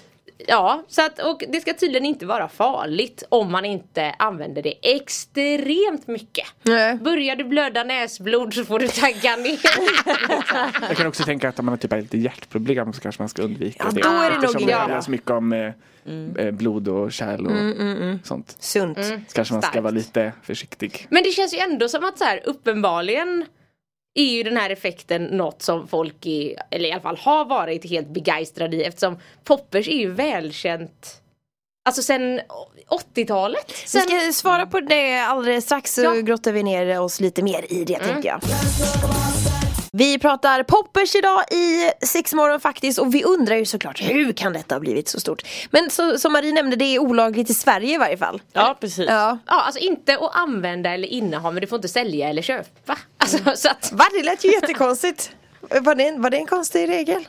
Ja, 0.48 0.84
så 0.88 1.02
att, 1.02 1.18
och 1.18 1.42
det 1.48 1.60
ska 1.60 1.74
tydligen 1.74 2.04
inte 2.06 2.26
vara 2.26 2.48
farligt 2.48 3.22
om 3.28 3.52
man 3.52 3.64
inte 3.64 4.14
använder 4.18 4.62
det 4.62 4.74
extremt 4.94 6.06
mycket. 6.06 6.46
Nej. 6.62 6.94
Börjar 6.96 7.36
du 7.36 7.44
blöda 7.44 7.84
näsblod 7.84 8.54
så 8.54 8.64
får 8.64 8.78
du 8.78 8.88
tagga 8.88 9.36
ner. 9.36 9.58
Jag 10.88 10.96
kan 10.96 11.06
också 11.06 11.24
tänka 11.24 11.48
att 11.48 11.58
om 11.58 11.64
man 11.66 11.72
har 11.72 11.76
typ 11.76 11.92
lite 11.92 12.18
hjärtproblem 12.18 12.92
så 12.92 13.00
kanske 13.00 13.22
man 13.22 13.28
ska 13.28 13.42
undvika 13.42 13.84
Ja, 13.84 13.90
det. 13.94 14.00
då 14.02 14.08
är 14.08 14.30
det 14.30 14.36
nog 14.36 14.44
Eftersom 14.44 14.58
det 14.58 14.62
inget 14.62 14.74
handlar 14.76 14.96
bra. 14.96 15.02
så 15.02 15.10
mycket 15.10 15.30
om 15.30 15.52
eh, 15.52 15.72
eh, 16.46 16.50
blod 16.50 16.88
och 16.88 17.12
kärl 17.12 17.46
och 17.46 18.26
sånt. 18.26 18.56
Sunt. 18.60 19.04
Så 19.04 19.18
kanske 19.32 19.54
man 19.54 19.62
ska 19.62 19.70
Starkt. 19.70 19.82
vara 19.82 19.90
lite 19.90 20.32
försiktig. 20.42 21.06
Men 21.10 21.22
det 21.22 21.30
känns 21.30 21.54
ju 21.54 21.58
ändå 21.58 21.88
som 21.88 22.04
att 22.04 22.18
så 22.18 22.24
här, 22.24 22.40
uppenbarligen 22.44 23.44
är 24.14 24.24
ju 24.24 24.42
den 24.42 24.56
här 24.56 24.70
effekten 24.70 25.24
något 25.24 25.62
som 25.62 25.88
folk 25.88 26.26
är, 26.26 26.62
eller 26.70 26.88
i 26.88 26.92
alla 26.92 27.02
fall 27.02 27.16
har 27.16 27.44
varit 27.44 27.90
helt 27.90 28.08
begeistrade 28.08 28.76
i 28.76 28.84
eftersom 28.84 29.18
poppers 29.44 29.88
är 29.88 29.96
ju 29.98 30.10
välkänt 30.10 31.16
Alltså 31.84 32.02
sen 32.02 32.40
80-talet. 33.14 33.64
Vi 33.68 33.88
Sen... 33.88 34.02
ska 34.02 34.32
svara 34.32 34.66
på 34.66 34.80
det 34.80 35.20
alldeles 35.20 35.64
strax 35.64 35.94
så 35.94 36.02
Ja. 36.02 36.10
Mm. 36.10 36.24
grottar 36.24 36.52
vi 36.52 36.62
ner 36.62 37.00
oss 37.00 37.20
lite 37.20 37.42
mer 37.42 37.72
i 37.72 37.84
det 37.84 37.98
tänkte 37.98 38.28
jag. 38.28 38.40
Vi 39.92 40.18
pratar 40.18 40.62
poppers 40.62 41.14
idag 41.14 41.44
i 41.50 41.90
Sexmorgon 42.06 42.60
faktiskt 42.60 42.98
och 42.98 43.14
vi 43.14 43.24
undrar 43.24 43.56
ju 43.56 43.64
såklart 43.64 44.00
hur 44.02 44.32
kan 44.32 44.52
detta 44.52 44.74
ha 44.74 44.80
blivit 44.80 45.08
så 45.08 45.20
stort? 45.20 45.42
Men 45.70 45.90
så, 45.90 46.18
som 46.18 46.32
Marie 46.32 46.52
nämnde 46.52 46.76
det 46.76 46.84
är 46.84 46.98
olagligt 46.98 47.50
i 47.50 47.54
Sverige 47.54 47.94
i 47.94 47.98
varje 47.98 48.16
fall. 48.16 48.42
ja 48.52 48.76
precis. 48.80 49.06
Ja. 49.08 49.38
Ja, 49.46 49.60
alltså 49.62 49.80
inte 49.80 50.18
att 50.18 50.36
använda 50.36 50.90
eller 50.94 51.08
inneha 51.08 51.50
men 51.50 51.60
du 51.60 51.66
får 51.66 51.76
inte 51.76 51.88
sälja 51.88 52.28
eller 52.28 52.42
köpa. 52.42 52.98
Alltså, 53.18 53.38
så 53.56 53.68
att, 53.68 53.92
Va? 53.92 54.04
Det 54.12 54.22
lät 54.22 54.44
ju 54.44 54.52
jättekonstigt. 54.52 55.32
Var 55.80 55.94
det, 55.94 56.08
en, 56.08 56.22
var 56.22 56.30
det 56.30 56.36
en 56.36 56.46
konstig 56.46 56.88
regel? 56.88 57.28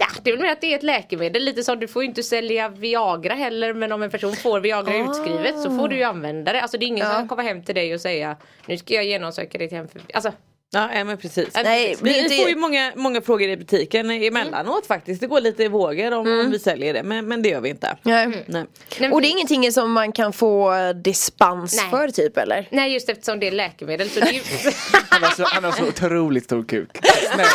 ja, 0.00 0.06
det 0.22 0.30
är 0.30 0.34
väl 0.36 0.42
mer 0.42 0.52
att 0.52 0.60
det 0.60 0.72
är 0.72 0.76
ett 0.76 0.82
läkemedel. 0.82 1.42
Lite 1.44 1.62
som 1.64 1.78
du 1.78 1.88
får 1.88 2.02
ju 2.02 2.08
inte 2.08 2.22
sälja 2.22 2.68
Viagra 2.68 3.34
heller 3.34 3.74
men 3.74 3.92
om 3.92 4.02
en 4.02 4.10
person 4.10 4.36
får 4.36 4.60
Viagra 4.60 4.96
utskrivet 4.96 5.62
så 5.62 5.76
får 5.78 5.88
du 5.88 5.96
ju 5.96 6.02
använda 6.02 6.52
det. 6.52 6.62
Alltså 6.62 6.78
det 6.78 6.84
är 6.84 6.88
ingen 6.88 7.06
Ja. 7.06 7.14
som 7.14 7.28
kommer 7.28 7.42
hem 7.42 7.62
till 7.62 7.74
dig 7.74 7.94
och 7.94 8.00
säga 8.00 8.36
nu 8.66 8.78
ska 8.78 8.94
jag 8.94 9.04
genomsöka 9.04 9.58
ditt 9.58 9.72
hem. 9.72 9.88
För... 9.88 10.00
Alltså, 10.14 10.32
Ja, 10.70 11.04
men 11.04 11.18
precis. 11.18 11.48
Nej, 11.54 11.96
Vi 12.02 12.22
det- 12.28 12.36
får 12.36 12.48
ju 12.48 12.56
många, 12.56 12.92
många 12.96 13.20
frågor 13.22 13.48
i 13.48 13.56
butiken 13.56 14.10
emellanåt 14.10 14.86
faktiskt. 14.86 15.20
Det 15.20 15.26
går 15.26 15.40
lite 15.40 15.64
i 15.64 15.68
vågor 15.68 16.12
om, 16.12 16.40
om 16.40 16.50
vi 16.50 16.58
säljer 16.58 16.94
det 16.94 17.02
men, 17.02 17.28
men 17.28 17.42
det 17.42 17.48
gör 17.48 17.60
vi 17.60 17.68
inte. 17.68 17.96
Nej. 18.02 18.44
Nej. 18.46 18.66
nej, 18.98 19.10
Och 19.10 19.20
det 19.22 19.28
är 19.28 19.30
ingenting 19.30 19.72
som 19.72 19.92
man 19.92 20.12
kan 20.12 20.32
få 20.32 20.74
dispens 20.92 21.76
Nej. 21.76 21.90
för 21.90 22.08
typ 22.10 22.38
eller? 22.38 22.68
nej 22.70 22.92
just 22.92 23.08
eftersom 23.08 23.40
det 23.40 23.46
är 23.46 23.52
läkemedel 23.52 24.10
så 24.10 24.20
det 24.20 24.26
är 24.28 24.32
ju... 24.32 24.40
Han 25.08 25.22
har 25.22 25.30
så, 25.30 25.44
han 25.44 25.64
har 25.64 25.72
så 25.72 25.84
otroligt 25.88 26.44
stor 26.44 26.64
kuk. 26.64 26.90
Snälla, 27.32 27.48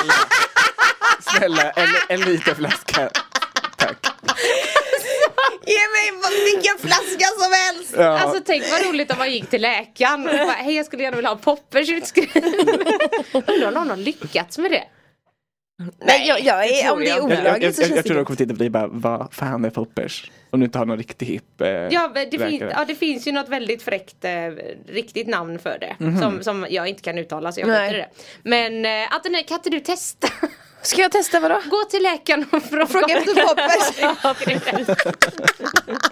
snälla 1.37 1.71
en, 1.71 1.87
en 2.09 2.21
liten 2.21 2.55
flaska. 2.55 3.09
Tack. 3.77 3.97
Ge 5.65 5.75
mig 5.75 6.21
flaska 6.21 6.72
Ja. 7.97 8.19
Alltså 8.19 8.43
tänk 8.45 8.63
vad 8.71 8.85
roligt 8.89 9.11
om 9.11 9.17
man 9.17 9.31
gick 9.31 9.49
till 9.49 9.61
läkaren 9.61 10.19
och 10.27 10.33
bara, 10.33 10.51
hej 10.51 10.75
jag 10.75 10.85
skulle 10.85 11.03
gärna 11.03 11.15
vilja 11.15 11.29
ha 11.29 11.35
poppers 11.37 11.89
utskriven. 11.89 12.43
Undrar 13.47 13.67
om 13.67 13.73
någon 13.73 13.89
har 13.89 13.97
lyckats 13.97 14.57
med 14.57 14.71
det. 14.71 14.83
Nej, 15.99 16.27
jag, 16.27 16.39
jag 16.41 16.65
är, 16.69 16.91
om 16.93 16.99
det 16.99 17.09
är 17.09 17.21
inte. 17.21 17.33
jag, 17.33 17.33
jag, 17.33 17.39
jag, 17.39 17.43
olagligt 17.45 17.75
så 17.75 17.81
jag, 17.81 17.87
känns 17.87 17.95
jag 17.97 18.05
tror 18.05 18.13
det 18.15 18.19
de 18.21 18.25
kommer 18.25 18.37
titta 18.37 18.53
på 18.53 18.57
dig 18.57 18.65
och 18.67 18.71
bara, 18.71 18.87
vad 18.87 19.33
fan 19.33 19.65
är 19.65 19.69
poppers? 19.69 20.31
Om 20.49 20.59
du 20.59 20.65
inte 20.65 20.77
har 20.77 20.85
någon 20.85 20.97
riktig 20.97 21.25
hipp 21.25 21.61
eh, 21.61 21.67
Ja, 21.67 22.11
det, 22.13 22.29
fin- 22.31 22.39
läkare. 22.39 22.73
ja 22.77 22.85
det 22.85 22.95
finns 22.95 23.27
ju 23.27 23.31
något 23.31 23.49
väldigt 23.49 23.83
fräckt 23.83 24.25
eh, 24.25 24.31
riktigt 24.87 25.27
namn 25.27 25.59
för 25.59 25.77
det. 25.79 25.95
Mhm. 25.99 26.21
Som, 26.21 26.43
som 26.43 26.65
jag 26.69 26.87
inte 26.87 27.01
kan 27.01 27.17
uttala 27.17 27.51
så 27.51 27.59
jag 27.59 27.67
skiter 27.67 27.93
i 27.93 27.97
det. 27.97 28.09
Men 28.43 28.85
eh, 28.85 29.13
Antonija 29.15 29.43
kan 29.43 29.57
inte 29.57 29.69
du 29.69 29.79
testa? 29.79 30.27
Ska 30.83 31.01
jag 31.01 31.11
testa 31.11 31.39
vadå? 31.39 31.59
Gå 31.69 31.83
till 31.89 32.03
läkaren 32.03 32.45
och 32.51 32.63
fråga, 32.63 32.85
Fråga 32.87 33.17
efter 33.17 33.47
poppers. 33.47 33.99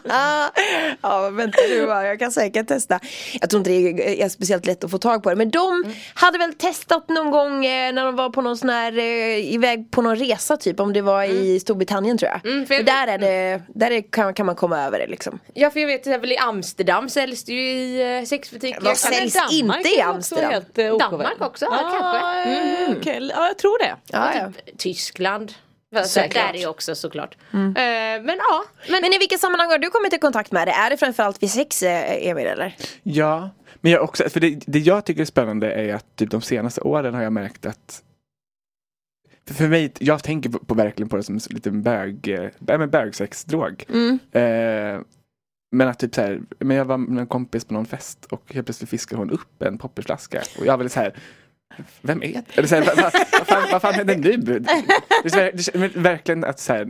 ja 1.01 1.29
vänta 1.29 1.57
nu 1.69 1.85
bara, 1.87 2.07
jag 2.07 2.19
kan 2.19 2.31
säkert 2.31 2.67
testa. 2.67 2.99
Jag 3.41 3.49
tror 3.49 3.59
inte 3.59 3.69
det 4.03 4.21
är 4.23 4.29
speciellt 4.29 4.65
lätt 4.65 4.83
att 4.83 4.91
få 4.91 4.97
tag 4.97 5.23
på 5.23 5.29
det. 5.29 5.35
Men 5.35 5.49
de 5.51 5.93
hade 6.13 6.37
väl 6.37 6.53
testat 6.53 7.09
någon 7.09 7.31
gång 7.31 7.65
eh, 7.65 7.93
när 7.93 8.05
de 8.05 8.15
var 8.15 8.29
på 8.29 8.41
någon 8.41 8.57
sån 8.57 8.69
här, 8.69 8.97
eh, 8.97 9.53
iväg 9.53 9.91
på 9.91 10.01
någon 10.01 10.15
resa 10.15 10.57
typ. 10.57 10.79
Om 10.79 10.93
det 10.93 11.01
var 11.01 11.23
i 11.23 11.59
Storbritannien 11.59 12.17
tror 12.17 12.31
jag. 12.31 12.51
Mm, 12.51 12.65
för 12.65 12.73
jag- 12.73 12.85
där 12.85 13.07
är 13.07 13.17
det, 13.17 13.61
där 13.75 13.91
är, 13.91 14.11
kan, 14.11 14.33
kan 14.33 14.45
man 14.45 14.55
komma 14.55 14.79
över 14.85 14.99
det 14.99 15.07
liksom. 15.07 15.39
Ja 15.53 15.69
för 15.69 15.79
jag 15.79 15.87
vet 15.87 16.03
till 16.03 16.11
exempel 16.11 16.31
i 16.31 16.37
Amsterdam 16.37 17.09
säljs 17.09 17.43
det 17.43 17.53
ju 17.53 17.61
i 17.71 18.17
eh, 18.19 18.23
sexbutiker. 18.25 18.81
Vad 18.81 18.97
säljs 18.97 19.33
Danmark 19.33 19.77
inte 19.77 19.89
i 19.89 19.99
är 19.99 20.07
också 20.09 20.15
Amsterdam? 20.15 20.51
Helt, 20.51 20.77
eh, 20.77 20.97
Danmark 20.97 21.41
också, 21.41 21.65
ja, 21.65 21.99
kanske. 22.01 22.51
eh, 22.51 22.89
okej. 22.99 23.31
ja, 23.35 23.47
jag 23.47 23.57
tror 23.57 23.79
det. 23.79 23.95
Ja, 24.07 24.31
ja. 24.35 24.47
Typ 24.47 24.60
Tyskland. 24.77 25.53
Såklart. 26.05 26.33
Där 26.33 26.55
är 26.55 26.67
också 26.67 26.95
såklart. 26.95 27.37
Eh, 27.53 27.61
men 28.23 28.37
ja. 28.37 28.63
Men, 28.89 29.01
Men 29.01 29.13
i 29.13 29.17
vilka 29.17 29.37
sammanhang 29.37 29.69
har 29.69 29.77
du 29.77 29.89
kommit 29.89 30.13
i 30.13 30.17
kontakt 30.17 30.51
med 30.51 30.67
det? 30.67 30.71
Är 30.71 30.89
det 30.89 30.97
framförallt 30.97 31.43
vid 31.43 31.51
sex 31.51 31.83
eh, 31.83 32.27
Emil 32.27 32.47
eller? 32.47 32.75
Ja, 33.03 33.49
men 33.81 33.91
jag 33.91 34.03
också, 34.03 34.29
för 34.29 34.39
det, 34.39 34.63
det 34.67 34.79
jag 34.79 35.05
tycker 35.05 35.21
är 35.21 35.25
spännande 35.25 35.73
är 35.73 35.95
att 35.95 36.15
typ 36.15 36.31
de 36.31 36.41
senaste 36.41 36.81
åren 36.81 37.13
har 37.13 37.21
jag 37.21 37.33
märkt 37.33 37.65
att 37.65 38.03
för, 39.47 39.53
för 39.53 39.67
mig, 39.67 39.93
jag 39.99 40.23
tänker 40.23 40.49
på, 40.49 40.59
på 40.59 40.73
verkligen 40.73 41.09
på 41.09 41.17
det 41.17 41.23
som 41.23 41.35
en 41.35 41.41
liten 41.49 41.83
bög, 41.83 42.27
eh, 42.67 42.87
bögsexdrog. 42.87 43.85
Eh, 44.31 45.01
men 45.71 45.87
att 45.87 45.99
typ 45.99 46.15
så 46.15 46.21
här, 46.21 46.41
men 46.59 46.77
jag 46.77 46.85
var 46.85 46.97
med 46.97 47.21
en 47.21 47.27
kompis 47.27 47.65
på 47.65 47.73
någon 47.73 47.85
fest 47.85 48.25
och 48.25 48.53
helt 48.53 48.67
plötsligt 48.67 48.89
fiskade 48.89 49.21
hon 49.21 49.31
upp 49.31 49.61
en 49.61 49.77
poppersflaska 49.77 50.41
och 50.59 50.65
jag 50.65 50.77
var 50.77 50.87
så 50.87 50.99
här 50.99 51.15
vem 52.01 52.23
är 52.23 52.33
det? 52.33 52.57
Eller 52.57 52.67
så 52.67 52.75
här, 52.75 52.85
vad, 52.85 52.95
vad, 52.95 53.13
vad, 53.31 53.47
fan, 53.47 53.67
vad 53.71 53.81
fan 53.81 53.93
händer 53.93 54.15
nu? 54.15 54.37
Det, 54.37 54.59
det 55.23 55.29
känns 55.29 55.69
men 55.73 55.89
verkligen 55.95 56.43
att 56.43 56.59
så 56.59 56.73
här, 56.73 56.85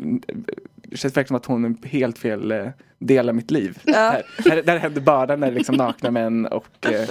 det 0.75 0.97
känns 0.97 1.17
verkligen 1.17 1.27
som 1.27 1.35
att 1.35 1.45
hon 1.45 1.65
är 1.65 1.87
helt 1.87 2.17
fel 2.17 2.51
eh, 2.51 2.67
del 2.99 3.29
av 3.29 3.35
mitt 3.35 3.51
liv. 3.51 3.79
Här, 3.85 4.23
här, 4.49 4.61
där 4.61 4.77
händer 4.77 5.01
bara 5.01 5.35
när 5.35 5.51
det 5.51 5.57
liksom 5.57 5.75
nakna 5.75 6.11
män 6.11 6.45
och 6.45 6.85
eh, 6.85 7.09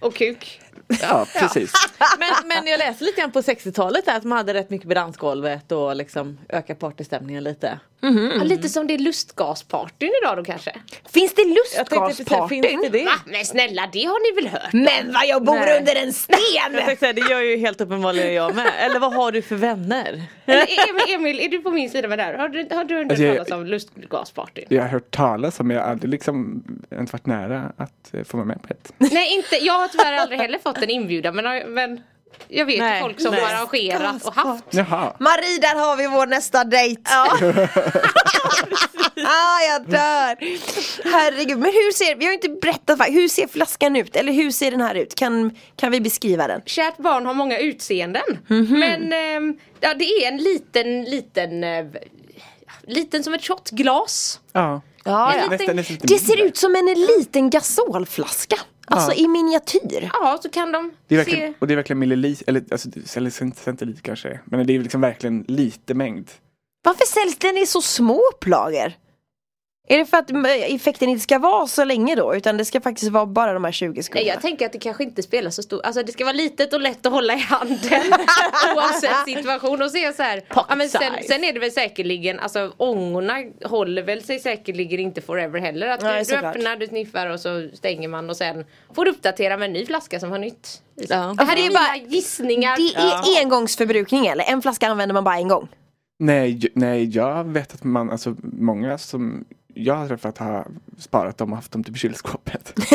och 0.00 0.14
kuk. 0.14 0.60
ja, 1.02 1.26
precis. 1.38 1.72
Men, 2.18 2.48
men 2.48 2.66
jag 2.66 2.78
läste 2.78 3.04
lite 3.04 3.20
grann 3.20 3.32
på 3.32 3.40
60-talet 3.40 4.04
där 4.06 4.16
att 4.16 4.24
man 4.24 4.38
hade 4.38 4.54
rätt 4.54 4.70
mycket 4.70 4.88
på 4.88 4.94
dansgolvet 4.94 5.72
och 5.72 5.96
liksom 5.96 6.38
öka 6.48 6.74
partystämningen 6.74 7.44
lite. 7.44 7.78
Ja, 8.02 8.44
lite 8.44 8.68
som 8.68 8.86
det 8.86 8.94
är 8.94 8.98
lustgaspartyn 8.98 10.10
idag 10.22 10.36
då 10.36 10.44
kanske. 10.44 10.72
Finns 11.12 11.34
det 11.34 11.42
Jag 11.42 11.66
säga, 11.66 11.84
finns 12.08 12.16
det 12.16 12.24
lustgaspartyn? 12.24 12.62
det? 12.92 13.04
Va? 13.04 13.10
Men 13.26 13.44
snälla 13.44 13.88
det 13.92 14.04
har 14.04 14.34
ni 14.34 14.42
väl 14.42 14.50
hört? 14.52 14.72
Men 14.72 15.12
vad 15.12 15.26
jag 15.26 15.44
bor 15.44 15.54
Nej. 15.54 15.78
under 15.78 15.96
en 15.96 16.04
Jag 16.06 16.14
sten! 16.14 16.72
tänkte 16.74 16.96
säga, 16.96 17.12
det 17.12 17.20
gör 17.30 17.40
ju 17.40 17.56
helt 17.56 17.80
uppenbarligen 17.80 18.34
jag 18.34 18.54
med. 18.54 18.72
Eller 18.78 19.00
vad 19.00 19.14
har 19.14 19.32
du 19.32 19.42
för 19.42 19.56
vänner? 19.56 20.22
Eller, 20.46 20.66
Emil, 20.90 21.14
Emil, 21.14 21.40
är 21.40 21.48
du 21.48 21.58
på 21.58 21.70
min 21.70 21.90
sida 21.90 22.08
med 22.08 22.18
det 22.18 22.22
här? 22.22 22.34
Har 22.34 22.48
du, 22.48 22.68
har 22.70 22.84
du 22.84 22.96
hört 22.96 23.06
Alltså, 23.10 23.24
jag- 23.24 23.36
talas 23.36 23.50
om 23.50 23.66
lustgaspartyn? 23.66 24.64
Jag 24.68 24.82
har 24.82 24.88
hört 24.88 25.10
talas 25.10 25.60
om 25.60 25.66
men 25.68 25.76
jag 25.76 25.84
har 25.84 25.90
aldrig 25.90 26.10
liksom 26.10 26.62
inte 27.00 27.12
varit 27.12 27.26
nära 27.26 27.72
att 27.76 28.14
eh, 28.14 28.24
få 28.24 28.36
vara 28.36 28.46
med 28.46 28.62
på 28.62 28.68
ett. 28.70 28.92
Nej 28.98 29.36
inte, 29.36 29.56
jag 29.56 29.72
har 29.78 29.88
tyvärr 29.88 30.12
aldrig 30.12 30.40
heller 30.40 30.58
fått 30.58 30.79
en 30.82 30.90
inbjudan 30.90 31.36
men, 31.36 31.74
men 31.74 32.00
jag 32.48 32.64
vet 32.66 32.78
Nej, 32.78 33.00
folk 33.02 33.20
som 33.20 33.30
nej. 33.34 33.40
har 33.40 33.50
arrangerat 33.54 34.24
och 34.26 34.34
haft. 34.34 34.64
Jaha. 34.70 35.16
Marie, 35.20 35.58
där 35.60 35.74
har 35.74 35.96
vi 35.96 36.06
vår 36.06 36.26
nästa 36.26 36.64
dejt. 36.64 37.02
ah, 39.26 39.60
jag 39.68 39.82
dör. 39.90 40.36
Herregud, 41.12 41.58
men 41.58 41.70
hur 41.72 41.92
ser, 41.92 42.14
vi 42.16 42.24
har 42.26 42.32
inte 42.32 42.48
berättat, 42.48 43.00
hur 43.08 43.28
ser 43.28 43.46
flaskan 43.46 43.96
ut? 43.96 44.16
Eller 44.16 44.32
hur 44.32 44.50
ser 44.50 44.70
den 44.70 44.80
här 44.80 44.94
ut? 44.94 45.14
Kan, 45.14 45.56
kan 45.76 45.92
vi 45.92 46.00
beskriva 46.00 46.46
den? 46.46 46.60
Kärt 46.66 46.96
barn 46.96 47.26
har 47.26 47.34
många 47.34 47.58
utseenden. 47.58 48.38
Mhm. 48.48 48.78
Men 48.78 49.12
ehm, 49.12 49.54
ja, 49.80 49.94
det 49.94 50.04
är 50.04 50.28
en 50.28 50.36
liten, 50.36 51.04
liten, 51.04 51.64
eh, 51.64 51.86
liten 52.86 53.24
som 53.24 53.34
ett 53.34 53.44
shotglas. 53.44 54.40
Ja. 54.52 54.80
Ja, 55.04 55.34
ja. 55.36 55.42
liten- 55.42 55.50
Nästan, 55.50 55.76
nästan 55.76 55.94
lite 55.94 56.06
Det 56.06 56.18
ser 56.18 56.40
ut 56.44 56.56
som 56.56 56.74
en 56.74 56.86
liten 57.18 57.50
gasolflaska. 57.50 58.56
Alltså 58.90 59.12
i 59.12 59.28
miniatyr. 59.28 60.10
Ja, 60.12 60.38
så 60.42 60.48
kan 60.50 60.72
de 60.72 60.92
Det 61.08 61.16
är 61.16 61.24
se. 61.24 61.52
och 61.58 61.66
det 61.66 61.74
är 61.74 61.76
verkligen 61.76 61.98
millilit, 61.98 62.42
eller, 62.46 62.64
alltså, 62.70 62.88
eller 63.16 63.30
cent- 63.30 63.58
centiliter 63.58 64.02
kanske. 64.02 64.40
Men 64.44 64.66
det 64.66 64.74
är 64.76 64.80
liksom 64.80 65.00
verkligen 65.00 65.44
lite 65.48 65.94
mängd. 65.94 66.30
Varför 66.84 67.04
säljs 67.06 67.38
den 67.38 67.56
i 67.58 67.66
så 67.66 67.80
små 67.82 68.20
upplagor? 68.34 68.92
Är 69.92 69.98
det 69.98 70.06
för 70.06 70.16
att 70.16 70.30
effekten 70.70 71.08
inte 71.08 71.22
ska 71.22 71.38
vara 71.38 71.66
så 71.66 71.84
länge 71.84 72.14
då? 72.14 72.34
Utan 72.34 72.56
det 72.56 72.64
ska 72.64 72.80
faktiskt 72.80 73.10
vara 73.10 73.26
bara 73.26 73.52
de 73.52 73.64
här 73.64 73.72
20 73.72 73.92
Nej, 73.94 74.02
sekunderna? 74.02 74.32
jag 74.34 74.42
tänker 74.42 74.66
att 74.66 74.72
det 74.72 74.78
kanske 74.78 75.04
inte 75.04 75.22
spelar 75.22 75.50
så 75.50 75.62
stor 75.62 75.86
Alltså 75.86 76.02
det 76.02 76.12
ska 76.12 76.24
vara 76.24 76.32
litet 76.32 76.72
och 76.72 76.80
lätt 76.80 77.06
att 77.06 77.12
hålla 77.12 77.34
i 77.34 77.38
handen 77.38 77.78
Oavsett 78.76 79.24
situation 79.24 79.82
och 79.82 79.90
se 79.90 80.12
så 80.12 80.22
här 80.22 80.42
ja, 80.54 80.66
men 80.76 80.88
sen, 80.88 81.12
sen 81.28 81.44
är 81.44 81.52
det 81.52 81.60
väl 81.60 81.70
säkerligen 81.72 82.40
Alltså 82.40 82.72
ångorna 82.76 83.34
håller 83.64 84.02
väl 84.02 84.22
sig 84.22 84.38
säkerligen 84.38 85.00
inte 85.00 85.20
forever 85.20 85.60
heller 85.60 85.86
Att 85.86 86.02
Nej, 86.02 86.24
du, 86.24 86.36
du 86.36 86.46
öppnar, 86.46 86.76
du 86.76 86.86
sniffar 86.86 87.26
och 87.26 87.40
så 87.40 87.68
stänger 87.74 88.08
man 88.08 88.30
och 88.30 88.36
sen 88.36 88.64
Får 88.94 89.04
du 89.04 89.10
uppdatera 89.10 89.56
med 89.56 89.66
en 89.66 89.72
ny 89.72 89.86
flaska 89.86 90.20
som 90.20 90.30
har 90.30 90.38
nytt. 90.38 90.82
Ja. 90.94 91.34
Det 91.38 91.44
här 91.44 91.56
är 91.56 91.62
ju 91.62 91.70
bara- 91.70 91.96
gissningar 92.08 92.76
Det 92.76 93.00
är 93.00 93.42
engångsförbrukning 93.44 94.26
eller? 94.26 94.44
En 94.48 94.62
flaska 94.62 94.88
använder 94.88 95.12
man 95.14 95.24
bara 95.24 95.36
en 95.36 95.48
gång? 95.48 95.68
Nej, 96.18 96.60
nej, 96.74 97.16
jag 97.16 97.44
vet 97.44 97.74
att 97.74 97.84
man, 97.84 98.10
alltså 98.10 98.36
många 98.42 98.98
som 98.98 99.44
jag 99.74 99.94
har 99.94 100.08
träffat 100.08 100.38
har 100.38 100.66
sparat 100.98 101.38
dem 101.38 101.50
och 101.50 101.56
haft 101.56 101.72
dem 101.72 101.84
i 101.94 101.98
kylskåpet. 101.98 102.72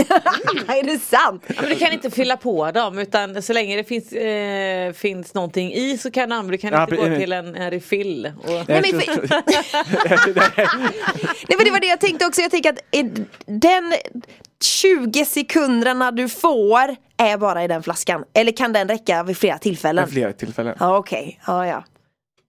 är 0.67 0.83
det 0.83 0.99
sant? 0.99 1.43
Men 1.61 1.69
du 1.69 1.75
kan 1.75 1.91
inte 1.91 2.11
fylla 2.11 2.37
på 2.37 2.71
dem 2.71 2.99
utan 2.99 3.41
så 3.41 3.53
länge 3.53 3.75
det 3.75 3.83
finns, 3.83 4.11
eh, 4.11 4.93
finns 4.93 5.33
någonting 5.33 5.73
i 5.73 5.97
så 5.97 6.11
kan 6.11 6.29
du 6.29 6.35
använda, 6.35 6.51
du 6.51 6.57
kan 6.57 6.73
Ja, 6.73 6.83
inte 6.83 6.95
gå 6.95 7.03
till 7.19 7.31
en, 7.33 7.55
en 7.55 7.71
refill. 7.71 8.31
Och... 8.43 8.49
Nej, 8.49 8.65
men 8.67 8.83
för- 9.01 9.21
Nej 11.47 11.57
men 11.57 11.65
det 11.65 11.71
var 11.71 11.79
det 11.79 11.87
jag 11.87 11.99
tänkte 12.01 12.25
också, 12.25 12.41
jag 12.41 12.51
tänker 12.51 12.69
att 12.69 12.79
den 13.45 13.93
20 14.63 15.25
sekunderna 15.25 16.11
du 16.11 16.29
får 16.29 16.95
är 17.17 17.37
bara 17.37 17.63
i 17.63 17.67
den 17.67 17.83
flaskan. 17.83 18.23
Eller 18.33 18.51
kan 18.51 18.73
den 18.73 18.87
räcka 18.87 19.23
vid 19.23 19.37
flera 19.37 19.57
tillfällen? 19.57 20.05
Vid 20.05 20.13
flera 20.13 20.33
tillfällen. 20.33 20.75
Ja 20.79 20.97
okej, 20.97 21.39
ja 21.47 21.67
ja. 21.67 21.83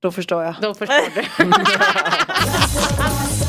Då 0.00 0.12
förstår 0.12 0.44
jag. 0.44 0.54
Då 0.62 0.74
förstår 0.74 1.14
du 1.14 1.22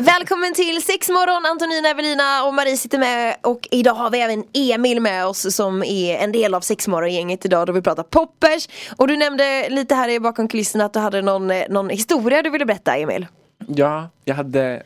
Välkommen 0.00 0.54
till 0.54 0.82
Sexmorgon, 0.82 1.46
Antonina, 1.46 1.88
Evelina 1.88 2.44
och 2.44 2.54
Marie 2.54 2.76
sitter 2.76 2.98
med 2.98 3.36
och 3.42 3.68
idag 3.70 3.94
har 3.94 4.10
vi 4.10 4.20
även 4.20 4.44
Emil 4.52 5.00
med 5.00 5.26
oss 5.26 5.54
som 5.54 5.82
är 5.82 6.16
en 6.16 6.32
del 6.32 6.54
av 6.54 6.60
Sexmorgon-gänget 6.60 7.44
idag 7.44 7.66
då 7.66 7.72
vi 7.72 7.82
pratar 7.82 8.02
poppers. 8.02 8.68
Och 8.96 9.08
du 9.08 9.16
nämnde 9.16 9.68
lite 9.68 9.94
här 9.94 10.08
i 10.08 10.20
bakom 10.20 10.48
kulisserna 10.48 10.84
att 10.84 10.92
du 10.92 10.98
hade 10.98 11.22
någon, 11.22 11.52
någon 11.68 11.90
historia 11.90 12.42
du 12.42 12.50
ville 12.50 12.66
berätta 12.66 12.96
Emil. 12.96 13.26
Ja, 13.58 14.08
jag 14.24 14.34
hade 14.34 14.82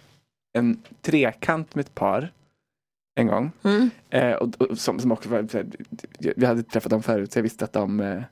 en 0.58 0.82
trekant 1.02 1.74
med 1.74 1.84
ett 1.84 1.94
par 1.94 2.32
en 3.14 3.26
gång. 3.26 3.52
Mm. 3.64 3.90
Eh, 4.10 4.32
och, 4.32 4.48
och 4.58 4.78
som, 4.78 5.00
som 5.00 5.12
också 5.12 5.28
var, 5.28 5.48
vi 6.36 6.46
hade 6.46 6.62
träffat 6.62 6.90
dem 6.90 7.02
förut 7.02 7.32
så 7.32 7.38
jag 7.38 7.42
visste 7.42 7.64
att 7.64 7.72
de, 7.72 8.00
eh, 8.00 8.22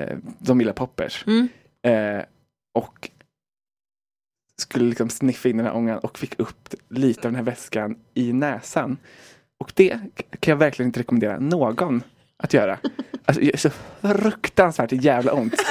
eh, 0.00 0.16
de 0.38 0.60
gillar 0.60 0.72
poppers. 0.72 1.24
Mm. 1.26 1.48
Eh, 1.82 2.24
och 2.74 3.10
skulle 4.58 4.84
liksom 4.84 5.10
sniffa 5.10 5.48
in 5.48 5.56
den 5.56 5.66
här 5.66 5.74
ångan 5.74 5.98
och 5.98 6.18
fick 6.18 6.40
upp 6.40 6.74
lite 6.88 7.20
av 7.20 7.32
den 7.32 7.34
här 7.36 7.42
väskan 7.42 7.96
i 8.14 8.32
näsan. 8.32 8.96
Och 9.58 9.72
det 9.74 9.90
kan 10.40 10.52
jag 10.52 10.56
verkligen 10.56 10.88
inte 10.88 11.00
rekommendera 11.00 11.38
någon 11.38 12.02
att 12.36 12.52
göra. 12.54 12.78
Alltså, 13.24 13.40
det 13.40 13.52
är 13.54 13.56
så 13.56 13.70
fruktansvärt 14.02 14.92
jävla 14.92 15.32
ont. 15.32 15.54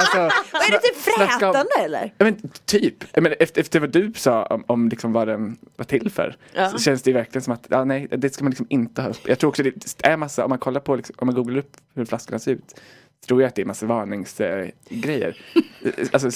Alltså, 0.00 0.18
Vad 0.52 0.62
är 0.62 0.70
det 0.70 0.78
typ 0.78 0.96
snacka 0.96 1.34
om- 1.48 1.54
frätande 1.54 1.70
eller? 1.84 2.14
Ja, 2.18 2.24
men 2.24 2.50
typ. 2.64 3.04
Jag 3.12 3.22
men, 3.22 3.32
efter, 3.40 3.60
efter 3.60 3.80
vad 3.80 3.90
du 3.90 4.12
sa 4.16 4.44
om, 4.46 4.64
om 4.66 4.88
liksom 4.88 5.12
vad 5.12 5.28
den 5.28 5.56
var 5.76 5.84
till 5.84 6.10
för. 6.10 6.36
Ja. 6.54 6.70
Så 6.70 6.78
känns 6.78 7.02
det 7.02 7.12
verkligen 7.12 7.42
som 7.42 7.52
att 7.52 7.66
ja, 7.70 7.84
nej, 7.84 8.08
det 8.10 8.34
ska 8.34 8.44
man 8.44 8.50
liksom 8.50 8.66
inte 8.70 9.02
ha 9.02 9.08
upp. 9.08 9.18
Jag 9.28 9.38
tror 9.38 9.48
också 9.48 9.62
det 9.62 9.72
är 10.02 10.16
massa, 10.16 10.44
om 10.44 10.48
man 10.48 10.58
kollar 10.58 10.80
på, 10.80 10.96
liksom, 10.96 11.14
om 11.18 11.26
man 11.26 11.34
googlar 11.34 11.58
upp 11.58 11.76
hur 11.94 12.04
flaskorna 12.04 12.38
ser 12.38 12.52
ut. 12.52 12.80
Tror 13.26 13.42
jag 13.42 13.48
att 13.48 13.54
det 13.54 13.62
är 13.62 13.66
massa 13.66 13.86
varningsgrejer. 13.86 14.72
Grejer. 14.88 15.36
alltså 16.12 16.30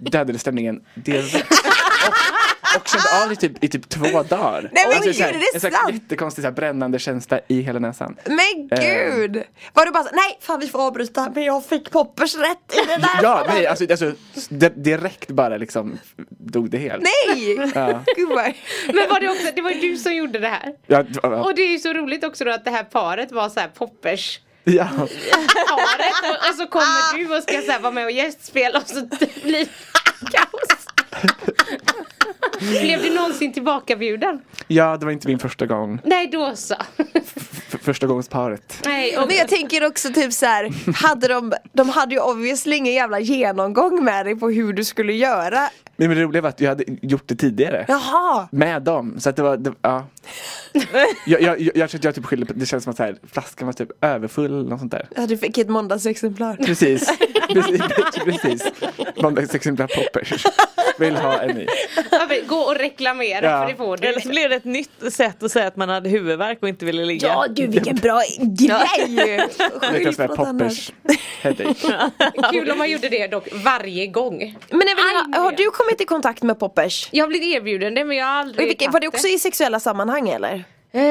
dödade 0.00 0.38
stämningen 0.38 0.84
direkt. 0.94 1.34
Och, 1.34 2.80
och 2.80 2.88
kände 2.88 3.22
av 3.22 3.28
det 3.28 3.32
i 3.34 3.36
typ, 3.36 3.64
i 3.64 3.68
typ 3.68 3.88
två 3.88 4.22
dagar. 4.22 4.70
Nej, 4.72 4.84
men 4.88 4.96
Alltså, 4.96 5.12
så 5.12 5.22
här, 5.22 5.32
gud, 5.32 5.42
är 5.64 5.70
det 5.70 5.76
en 5.88 5.94
jättekonstig 5.94 6.42
så 6.42 6.48
här, 6.48 6.54
brännande 6.54 6.98
känsla 6.98 7.40
i 7.48 7.60
hela 7.60 7.78
näsan. 7.78 8.16
Men 8.24 8.78
Eh. 8.78 8.80
gud! 9.14 9.42
Var 9.72 9.84
du 9.86 9.90
bara 9.92 10.02
så, 10.04 10.10
nej 10.12 10.38
fan 10.40 10.60
vi 10.60 10.66
får 10.68 10.86
avbryta 10.86 11.32
men 11.34 11.44
jag 11.44 11.64
fick 11.64 11.90
poppers 11.90 12.34
rätt 12.36 12.72
i 12.82 12.86
det 12.86 12.96
där 12.96 13.22
Ja, 13.22 13.44
nej, 13.48 13.66
alltså, 13.66 13.84
alltså 13.90 14.12
direkt 14.74 15.28
bara 15.30 15.56
liksom 15.56 15.98
dog 16.28 16.70
det 16.70 16.78
helt. 16.78 17.02
Nej! 17.02 17.70
Ja. 17.74 18.02
Gud 18.16 18.28
vad... 18.28 18.52
Men 18.86 19.08
var 19.10 19.20
det 19.20 19.28
också, 19.28 19.46
det 19.56 19.62
var 19.62 19.70
ju 19.70 19.80
du 19.80 19.96
som 19.96 20.14
gjorde 20.14 20.38
det 20.38 20.48
här 20.48 20.72
Ja, 20.86 21.02
d- 21.02 21.10
ja. 21.22 21.44
Och 21.44 21.54
det 21.54 21.62
är 21.62 21.70
ju 21.72 21.78
så 21.78 21.92
roligt 21.92 22.24
också 22.24 22.44
då 22.44 22.50
att 22.50 22.64
det 22.64 22.70
här 22.70 22.84
paret 22.84 23.32
var 23.32 23.48
så 23.48 23.60
här 23.60 23.68
poppers 23.68 24.40
ja. 24.68 24.88
paret 25.68 26.50
och, 26.50 26.54
så 26.56 26.66
kommer 26.66 27.18
du 27.18 27.36
och 27.36 27.42
ska 27.42 27.60
så 27.62 27.72
här, 27.72 27.80
vara 27.80 27.92
med 27.92 28.04
och 28.04 28.10
gästspela 28.10 28.78
och 28.78 28.88
så 28.88 29.06
blir 29.42 29.52
det 29.52 29.68
kaos. 30.32 30.86
Blev 32.80 33.02
du 33.02 33.14
någonsin 33.14 33.52
tillbakabjuden? 33.52 34.40
Ja, 34.66 34.96
det 34.96 35.04
var 35.04 35.12
inte 35.12 35.28
min 35.28 35.38
första 35.38 35.66
gång. 35.66 36.00
Nej 36.04 36.26
då 36.26 36.56
så. 36.56 36.74
Första 37.88 38.06
gångs 38.06 38.28
paret. 38.28 38.82
Nej, 38.84 39.18
och, 39.18 39.26
Men 39.28 39.36
jag 39.36 39.48
tänker 39.48 39.86
också 39.86 40.12
typ 40.12 40.32
så 40.32 40.46
här, 40.46 40.92
hade 40.94 41.28
de, 41.28 41.52
de 41.72 41.88
hade 41.88 42.14
ju 42.14 42.20
obviously 42.20 42.76
ingen 42.76 42.94
jävla 42.94 43.20
genomgång 43.20 44.04
med 44.04 44.26
dig 44.26 44.36
på 44.36 44.50
hur 44.50 44.72
du 44.72 44.84
skulle 44.84 45.12
göra. 45.12 45.68
Men 45.96 46.10
det 46.10 46.22
roliga 46.22 46.42
var 46.42 46.48
att 46.48 46.60
jag 46.60 46.68
hade 46.68 46.84
gjort 47.02 47.22
det 47.26 47.34
tidigare. 47.36 47.84
Jaha! 47.88 48.48
Med 48.52 48.82
dem, 48.82 49.20
så 49.20 49.28
att 49.30 49.36
det 49.36 49.42
var, 49.42 49.56
det, 49.56 49.72
ja. 49.82 50.06
Jag, 51.26 51.42
jag, 51.42 51.60
jag, 51.60 51.76
jag, 51.76 51.90
jag 52.02 52.14
typ 52.14 52.26
skyller 52.26 52.46
på, 52.46 52.52
det 52.52 52.66
känns 52.66 52.84
som 52.84 52.90
att 52.90 52.96
så 52.96 53.02
här, 53.02 53.16
flaskan 53.32 53.66
var 53.66 53.72
typ 53.72 54.04
överfull 54.04 54.44
eller 54.44 54.70
något 54.70 54.80
sånt 54.80 54.92
där. 54.92 55.08
Ja, 55.16 55.26
du 55.26 55.36
fick 55.38 55.58
ett 55.58 55.68
måndagsexemplar. 55.68 56.56
Precis, 56.56 57.18
precis, 57.52 57.82
precis. 58.24 58.62
Måndagsexemplar 59.22 59.86
poppers. 59.86 60.44
Vill 60.98 61.16
ha 61.16 61.38
en 61.42 61.56
ny. 61.56 61.66
gå 62.48 62.56
och 62.56 62.74
reklamera 62.74 63.46
Ja. 63.46 63.60
för 63.60 63.72
det 63.72 63.76
får 63.76 63.96
du. 63.96 64.08
Eller 64.08 64.20
så 64.20 64.28
blev 64.28 64.50
det 64.50 64.56
ett 64.56 64.64
nytt 64.64 64.90
sätt 65.12 65.42
att 65.42 65.52
säga 65.52 65.66
att 65.66 65.76
man 65.76 65.88
hade 65.88 66.08
huvudvärk 66.08 66.58
och 66.62 66.68
inte 66.68 66.84
ville 66.84 67.04
ligga. 67.04 67.28
Ja 67.28 67.46
du 67.48 67.77
vilken 67.78 67.96
bra 67.96 68.20
grej! 68.38 69.16
Det 69.92 70.04
kan 70.04 70.12
säga 70.12 70.28
poppers 70.28 70.92
headache. 71.42 72.10
Kul 72.52 72.70
om 72.70 72.78
man 72.78 72.90
gjorde 72.90 73.08
det 73.08 73.26
dock 73.26 73.48
varje 73.64 74.06
gång. 74.06 74.38
Men 74.70 74.80
Evelina, 74.82 75.26
Aj, 75.32 75.40
har 75.40 75.52
du 75.52 75.70
kommit 75.70 76.00
i 76.00 76.04
kontakt 76.04 76.42
med 76.42 76.58
poppers? 76.58 77.08
Jag 77.12 77.24
har 77.24 77.28
blivit 77.28 77.56
erbjuden 77.56 77.94
det 77.94 78.04
men 78.04 78.16
jag 78.16 78.26
har 78.26 78.32
aldrig 78.32 78.68
vilka, 78.68 78.90
var 78.90 79.00
det 79.00 79.08
också 79.08 79.26
i 79.28 79.38
sexuella 79.38 79.80
sammanhang 79.80 80.28
eller? 80.28 80.64
Eh, 80.92 81.02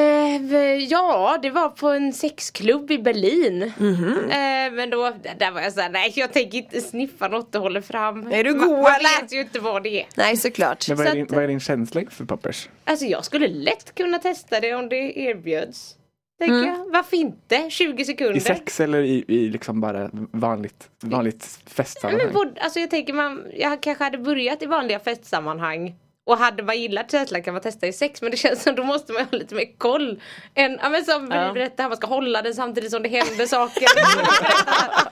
ja, 0.90 1.40
det 1.42 1.50
var 1.50 1.70
på 1.70 1.90
en 1.90 2.14
sexklubb 2.14 2.92
i 2.92 2.98
Berlin. 3.00 3.72
Mhm. 3.78 4.14
eh, 4.30 4.72
men 4.72 4.90
då, 4.90 5.14
där 5.38 5.52
var 5.52 5.62
jag 5.62 5.74
såhär, 5.74 5.90
nej 5.90 6.14
jag 6.16 6.34
tänker 6.34 6.58
inte 6.58 6.82
sniffa 6.82 7.28
något 7.28 7.56
och 7.56 7.62
håller 7.62 7.82
fram. 7.82 8.32
Är 8.32 8.44
du 8.44 8.54
Man- 8.56 8.68
god, 8.68 8.78
Man 8.78 8.86
eller? 8.96 9.22
vet 9.22 9.34
ju 9.34 9.40
inte 9.40 9.60
vad 9.60 9.84
det 9.84 10.00
är. 10.02 10.06
Nej 10.16 10.38
såklart. 10.38 10.88
Men 10.88 10.98
vad 10.98 11.06
är, 11.06 11.10
Så 11.10 11.16
din, 11.16 11.24
att- 11.26 11.32
vad 11.32 11.44
är 11.44 11.48
din 11.48 11.60
känsla 11.60 12.02
för 12.12 12.26
poppers? 12.26 12.70
Alltså 12.86 13.06
jag 13.06 13.26
skulle 13.26 13.48
lätt 13.48 13.96
kunna 13.96 14.20
testa 14.20 14.60
det 14.60 14.74
om 14.76 14.90
det 14.90 15.20
erbjöds. 15.20 15.94
Tänker 16.40 16.56
Mm. 16.58 16.68
jag. 16.70 16.92
Varför 16.92 17.18
inte? 17.18 17.70
20 17.70 18.06
sekunder. 18.06 18.36
I 18.38 18.40
sex 18.40 18.80
eller 18.80 19.02
i, 19.02 19.26
i 19.28 19.50
liksom 19.50 19.82
bara 19.82 20.10
vanligt, 20.32 20.90
vanligt 21.04 21.60
Men 21.64 21.74
festsammanhang? 21.74 22.34
både, 22.34 22.62
alltså 22.62 22.80
jag 22.80 22.90
tänker 22.90 23.14
man, 23.14 23.44
jag 23.58 23.82
kanske 23.82 24.04
hade 24.04 24.18
börjat 24.18 24.62
i 24.62 24.66
vanliga 24.66 25.00
festsammanhang 25.00 25.96
och 26.28 26.38
hade 26.38 26.64
man 26.64 26.80
gillat 26.82 27.12
känslan 27.12 27.44
kan 27.44 27.54
man 27.54 27.64
testa 27.64 27.88
i 27.88 27.94
sex 27.94 28.22
men 28.22 28.32
det 28.32 28.38
känns 28.38 28.64
som 28.64 28.76
då 28.76 28.84
måste 28.84 29.14
man 29.14 29.22
ha 29.32 29.38
lite 29.38 29.56
mer 29.56 29.78
koll. 29.78 30.22
Än, 30.56 30.80
ja, 30.84 30.90
men 30.90 31.06
som 31.06 31.32
Ja. 31.32 31.48
vi 31.48 31.54
berättade, 31.54 31.90
man 31.90 31.98
ska 31.98 32.08
hålla 32.08 32.42
den 32.42 32.54
samtidigt 32.54 32.92
som 32.92 33.04
det 33.04 33.10
händer 33.10 33.46
saker. 33.46 33.88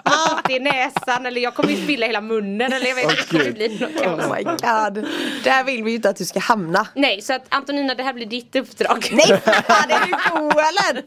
Får 0.06 0.48
det 0.48 0.54
i 0.54 0.60
näsan 0.60 1.26
eller 1.26 1.42
jag 1.42 1.56
kommer 1.56 1.70
ju 1.72 1.84
spilla 1.84 2.06
hela 2.06 2.22
munnen 2.22 2.74
eller 2.74 2.88
jag 2.88 2.96
vet 2.96 3.12
inte. 3.34 3.44
det 3.46 3.52
blir 3.52 3.80
något. 3.80 4.02
Oh 4.06 4.36
my 4.36 4.44
god. 4.44 5.08
Där 5.44 5.64
vill 5.64 5.84
vi 5.84 5.90
ju 5.90 5.96
inte 5.96 6.10
att 6.10 6.16
du 6.16 6.26
ska 6.26 6.40
hamna. 6.40 6.88
Nej 6.96 7.22
så 7.22 7.34
att 7.34 7.46
Antonina 7.50 7.96
det 7.96 8.04
här 8.04 8.14
blir 8.14 8.26
ditt 8.26 8.56
uppdrag. 8.56 9.08
Nej 9.12 9.28
fan 9.44 9.92
är 9.92 10.06
du 10.06 10.12
god 10.40 10.52
eller? 10.54 11.04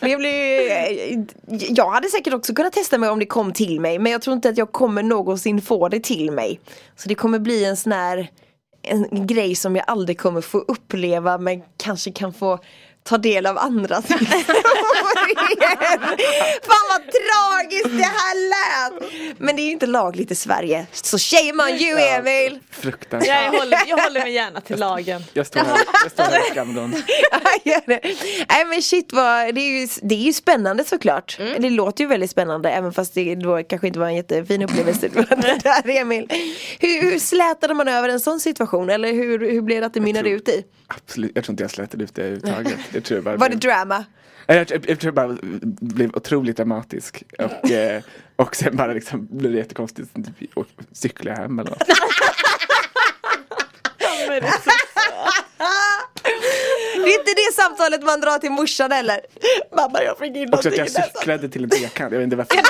Det 0.00 0.16
blir, 0.16 1.26
jag 1.78 1.90
hade 1.90 2.08
säkert 2.08 2.34
också 2.34 2.54
kunnat 2.54 2.72
testa 2.72 2.98
mig 2.98 3.10
om 3.10 3.18
det 3.18 3.26
kom 3.26 3.52
till 3.52 3.80
mig 3.80 3.98
men 3.98 4.12
jag 4.12 4.22
tror 4.22 4.34
inte 4.36 4.48
att 4.48 4.58
jag 4.58 4.72
kommer 4.72 5.02
någonsin 5.02 5.62
få 5.62 5.88
det 5.88 6.00
till 6.00 6.30
mig. 6.32 6.60
Så 6.96 7.08
det 7.08 7.14
kommer 7.14 7.38
bli 7.38 7.64
en 7.64 7.76
sån 7.76 7.92
här 7.92 8.28
en 8.86 9.26
grej 9.26 9.54
som 9.54 9.76
jag 9.76 9.84
aldrig 9.88 10.18
kommer 10.18 10.40
få 10.40 10.58
uppleva 10.58 11.38
men 11.38 11.62
kanske 11.76 12.12
kan 12.12 12.32
få 12.32 12.58
ta 13.06 13.18
del 13.18 13.46
av 13.46 13.58
andras 13.58 14.04
historier. 14.08 15.76
Fan 16.66 16.86
vad 16.90 17.02
tragiskt 17.02 17.98
det 17.98 18.10
här 18.18 18.34
lät! 18.50 19.12
Men 19.38 19.56
det 19.56 19.62
är 19.62 19.66
ju 19.66 19.70
inte 19.72 19.86
lagligt 19.86 20.30
i 20.30 20.34
Sverige. 20.34 20.86
Så 20.92 21.18
shame 21.18 21.62
on 21.62 21.70
you 21.80 21.98
Emil! 22.00 22.58
Fruktansvärt. 22.70 23.28
Jag 23.52 23.58
håller, 23.58 23.78
jag 23.86 23.98
håller 23.98 24.20
mig 24.20 24.32
gärna 24.32 24.60
till 24.60 24.78
lagen. 24.78 25.22
Jag 25.32 25.46
står 25.46 25.60
här, 25.60 25.78
jag 26.02 26.12
står 26.12 26.22
här 26.24 26.38
i. 26.38 27.02
Ja, 27.64 27.80
det. 27.86 28.00
Nej 28.48 28.64
men 28.64 28.82
shit 28.82 29.12
vad, 29.12 29.54
det 29.54 29.60
är 29.60 29.80
ju, 29.80 29.88
det 30.02 30.14
är 30.14 30.18
ju 30.18 30.32
spännande 30.32 30.84
såklart. 30.84 31.38
Det 31.58 31.70
låter 31.70 32.04
ju 32.04 32.08
väldigt 32.08 32.30
spännande 32.30 32.70
även 32.70 32.92
fast 32.92 33.14
det 33.14 33.34
då 33.34 33.62
kanske 33.62 33.86
inte 33.86 33.98
var 33.98 34.06
en 34.06 34.14
jättefin 34.14 34.62
upplevelse. 34.62 35.08
det 35.08 35.60
där 35.62 35.88
Emil. 36.00 36.30
Hur, 36.80 37.02
hur 37.02 37.18
slätade 37.18 37.74
man 37.74 37.88
över 37.88 38.08
en 38.08 38.20
sån 38.20 38.40
situation 38.40 38.90
eller 38.90 39.12
hur, 39.12 39.38
hur 39.50 39.62
blev 39.62 39.80
det 39.80 39.86
att 39.86 39.94
det 39.94 40.00
mynnade 40.00 40.30
ut 40.30 40.48
i? 40.48 40.64
Absolut, 40.88 41.32
jag 41.34 41.44
tror 41.44 41.52
inte 41.52 41.64
jag 41.64 41.70
slätade 41.70 42.04
ut 42.04 42.14
det 42.14 42.22
överhuvudtaget. 42.22 42.78
Jag 42.96 43.04
tror 43.04 43.16
jag 43.16 43.24
bara 43.24 43.36
Var 43.36 43.48
det 43.48 43.56
blev- 43.56 43.70
drama? 43.72 44.04
Jag, 44.46 44.56
jag, 44.56 44.70
jag 44.70 45.00
tror 45.00 45.04
jag 45.04 45.14
bara 45.14 45.36
blev 45.80 46.10
otroligt 46.16 46.56
dramatisk 46.56 47.22
och, 47.38 47.70
eh, 47.70 48.02
och 48.36 48.56
sen 48.56 48.76
bara 48.76 48.92
liksom 48.92 49.28
blev 49.30 49.52
det 49.52 49.58
jättekonstigt 49.58 50.08
och 50.54 50.66
cykla 50.92 51.34
hem 51.34 51.58
eller 51.58 51.70
något. 51.70 51.82
Det 56.94 57.12
är 57.12 57.18
inte 57.18 57.32
det 57.36 57.52
samtalet 57.54 58.02
man 58.02 58.20
drar 58.20 58.38
till 58.38 58.50
morsan 58.50 58.92
eller? 58.92 59.20
Mamma 59.76 60.02
jag 60.02 60.18
fick 60.18 60.36
in 60.36 60.54
Också 60.54 60.68
att 60.68 60.76
jag 60.76 60.90
cyklade 60.90 61.48
till 61.48 61.64
en 61.64 61.70
trekant, 61.70 62.12
jag 62.12 62.18
vet 62.18 62.24
inte 62.24 62.36
varför. 62.36 62.56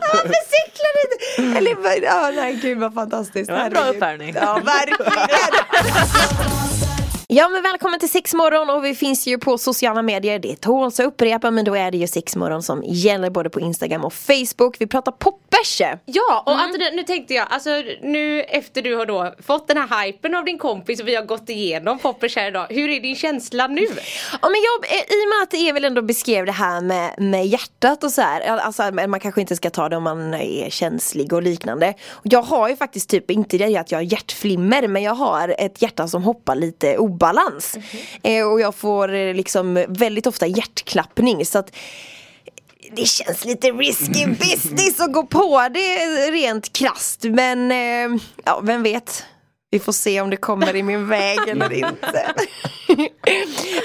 Varför 0.00 0.40
cyklar 0.54 0.90
du 0.94 1.00
inte? 1.46 1.58
Eller, 1.58 2.02
ja, 2.04 2.32
nej 2.36 2.58
gud 2.62 2.78
vad 2.78 2.94
fantastiskt. 2.94 3.46
Det 3.48 3.52
var 3.56 3.60
en 3.64 3.72
bra 3.72 3.84
uppvärmning. 3.88 4.34
Ja 4.40 4.60
verkligen. 4.64 5.12
Ja 7.36 7.48
men 7.48 7.62
välkommen 7.62 8.00
till 8.00 8.10
Sexmorgon 8.10 8.70
och 8.70 8.84
vi 8.84 8.94
finns 8.94 9.26
ju 9.26 9.38
på 9.38 9.58
sociala 9.58 10.02
medier. 10.02 10.38
Det 10.38 10.56
tåls 10.56 11.00
att 11.00 11.06
upprepa 11.06 11.50
men 11.50 11.64
då 11.64 11.76
är 11.76 11.90
det 11.90 11.98
ju 11.98 12.06
Sexmorgon 12.06 12.62
som 12.62 12.82
gäller 12.86 13.30
både 13.30 13.50
på 13.50 13.60
Instagram 13.60 14.04
och 14.04 14.12
Facebook. 14.12 14.76
Vi 14.78 14.86
pratar 14.86 15.12
poppers. 15.12 15.80
Ja 16.04 16.42
och 16.46 16.52
Mm. 16.52 16.64
Antonina, 16.66 16.90
nu 16.90 17.02
tänkte 17.02 17.34
jag, 17.34 17.46
alltså 17.50 17.70
nu 18.02 18.42
efter 18.42 18.82
du 18.82 18.96
har 18.96 19.06
då 19.06 19.34
fått 19.46 19.68
den 19.68 19.76
här 19.76 20.06
hypen 20.06 20.34
av 20.34 20.44
din 20.44 20.58
kompis 20.58 21.00
och 21.00 21.08
vi 21.08 21.14
har 21.14 21.22
gått 21.22 21.48
igenom 21.48 21.98
poppers 21.98 22.36
här 22.36 22.48
idag. 22.48 22.66
Hur 22.70 22.90
är 22.90 23.00
din 23.00 23.16
känsla 23.16 23.66
nu? 23.66 23.86
Ja 24.42 24.48
men 24.48 24.60
jag, 24.62 24.92
eh, 24.92 25.02
i 25.02 25.24
och 25.24 25.28
med 25.28 25.42
att 25.42 25.54
Emil 25.54 25.84
ändå 25.84 26.02
beskrev 26.02 26.46
det 26.46 26.52
här 26.52 26.80
med, 26.80 27.14
med 27.18 27.46
hjärtat 27.46 28.04
och 28.04 28.10
så 28.10 28.20
här, 28.20 28.40
alltså 28.40 28.82
man 28.92 29.20
kanske 29.20 29.40
inte 29.40 29.56
ska 29.56 29.70
ta 29.70 29.88
det 29.88 29.96
om 29.96 30.02
man 30.02 30.34
är 30.34 30.70
känslig 30.70 31.32
och 31.32 31.42
liknande. 31.42 31.94
Jag 32.22 32.42
har 32.42 32.68
ju 32.68 32.76
faktiskt 32.76 33.10
typ, 33.10 33.30
inte 33.30 33.58
det 33.58 33.76
att 33.76 33.90
jag 33.90 33.98
har 33.98 34.02
hjärtflimmer 34.02 34.88
men 34.88 35.02
jag 35.02 35.14
har 35.14 35.54
ett 35.58 35.82
hjärta 35.82 36.08
som 36.08 36.22
hoppar 36.22 36.54
lite 36.54 36.96
obalans. 37.24 37.76
Eh, 38.22 38.46
och 38.46 38.60
jag 38.60 38.74
får 38.74 39.14
eh, 39.14 39.34
liksom 39.34 39.84
väldigt 39.88 40.26
ofta 40.26 40.46
hjärtklappning. 40.46 41.46
Så 41.46 41.58
att 41.58 41.76
det 42.96 43.06
känns 43.06 43.44
lite 43.44 43.70
risky 43.70 44.26
business 44.40 45.00
att 45.00 45.12
gå 45.12 45.22
på. 45.26 45.68
Det 45.74 45.96
rent 46.30 46.72
krasst 46.72 47.24
men 47.24 47.72
eh, 47.72 48.20
ja 48.44 48.60
vem 48.62 48.82
vet 48.82 49.24
vi 49.74 49.78
får 49.80 49.92
se 49.92 50.20
om 50.20 50.30
det 50.30 50.36
kommer 50.36 50.76
i 50.76 50.82
min 50.82 51.08
väg 51.08 51.38
eller 51.48 51.72
inte. 51.72 52.34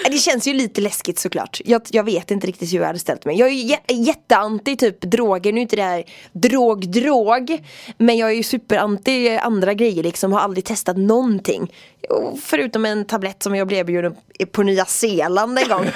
det 0.12 0.18
känns 0.18 0.48
ju 0.48 0.54
lite 0.54 0.82
läskigt 0.82 1.20
såklart. 1.20 1.62
Jag, 1.66 1.82
jag 1.90 2.04
vet 2.04 2.32
inte 2.32 2.48
riktigt 2.48 2.74
hur 2.74 2.78
jag 2.80 2.88
hade 2.88 3.00
ställt 3.00 3.26
mig. 3.26 3.38
Jag 3.40 3.50
är 3.50 3.54
ju 3.54 3.76
jä- 3.76 3.94
jätteanti 4.06 4.76
typ 4.78 5.02
droger. 5.02 5.54
Nu 5.54 5.60
är 5.60 5.62
inte 5.62 5.76
det 5.76 5.84
här 5.84 6.04
drog-drog. 6.34 7.58
Men 7.98 8.18
jag 8.18 8.30
är 8.30 8.34
ju 8.34 8.44
superanti 8.44 9.38
andra 9.38 9.74
grejer 9.74 10.04
liksom. 10.04 10.34
Har 10.34 10.40
aldrig 10.40 10.66
testat 10.66 10.98
någonting. 10.98 11.74
Förutom 12.44 12.86
en 12.86 13.06
tablett 13.06 13.44
som 13.44 13.56
jag 13.56 13.68
blev 13.68 13.80
erbjuden 13.80 14.16
på 14.46 14.64
Nya 14.64 14.86
Zeeland 14.86 15.60
en 15.60 15.68
gång. 15.70 15.84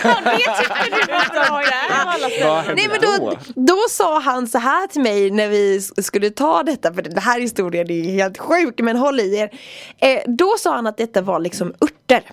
Nej 2.75 2.87
men 2.89 3.01
då, 3.01 3.37
då 3.55 3.77
sa 3.89 4.19
han 4.19 4.47
så 4.47 4.57
här 4.57 4.87
till 4.87 5.01
mig 5.01 5.31
när 5.31 5.47
vi 5.47 5.81
skulle 5.81 6.29
ta 6.29 6.63
detta, 6.63 6.93
för 6.93 7.01
den 7.01 7.17
här 7.17 7.39
historien 7.39 7.91
är 7.91 8.11
helt 8.11 8.37
sjuk 8.37 8.79
men 8.79 8.97
håll 8.97 9.19
i 9.19 9.35
er. 9.35 9.49
Eh, 9.97 10.21
då 10.27 10.55
sa 10.59 10.75
han 10.75 10.87
att 10.87 10.97
detta 10.97 11.21
var 11.21 11.39
liksom 11.39 11.73
örter. 11.81 12.23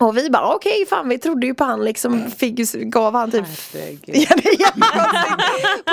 Och 0.00 0.16
vi 0.16 0.30
bara 0.30 0.54
okej 0.54 0.86
fan 0.86 1.08
vi 1.08 1.18
trodde 1.18 1.46
ju 1.46 1.54
på 1.54 1.64
han 1.64 1.84
liksom, 1.84 2.30
fick, 2.30 2.72
gav 2.72 3.14
han 3.14 3.30
typ. 3.30 3.44
Ja. 4.58 4.68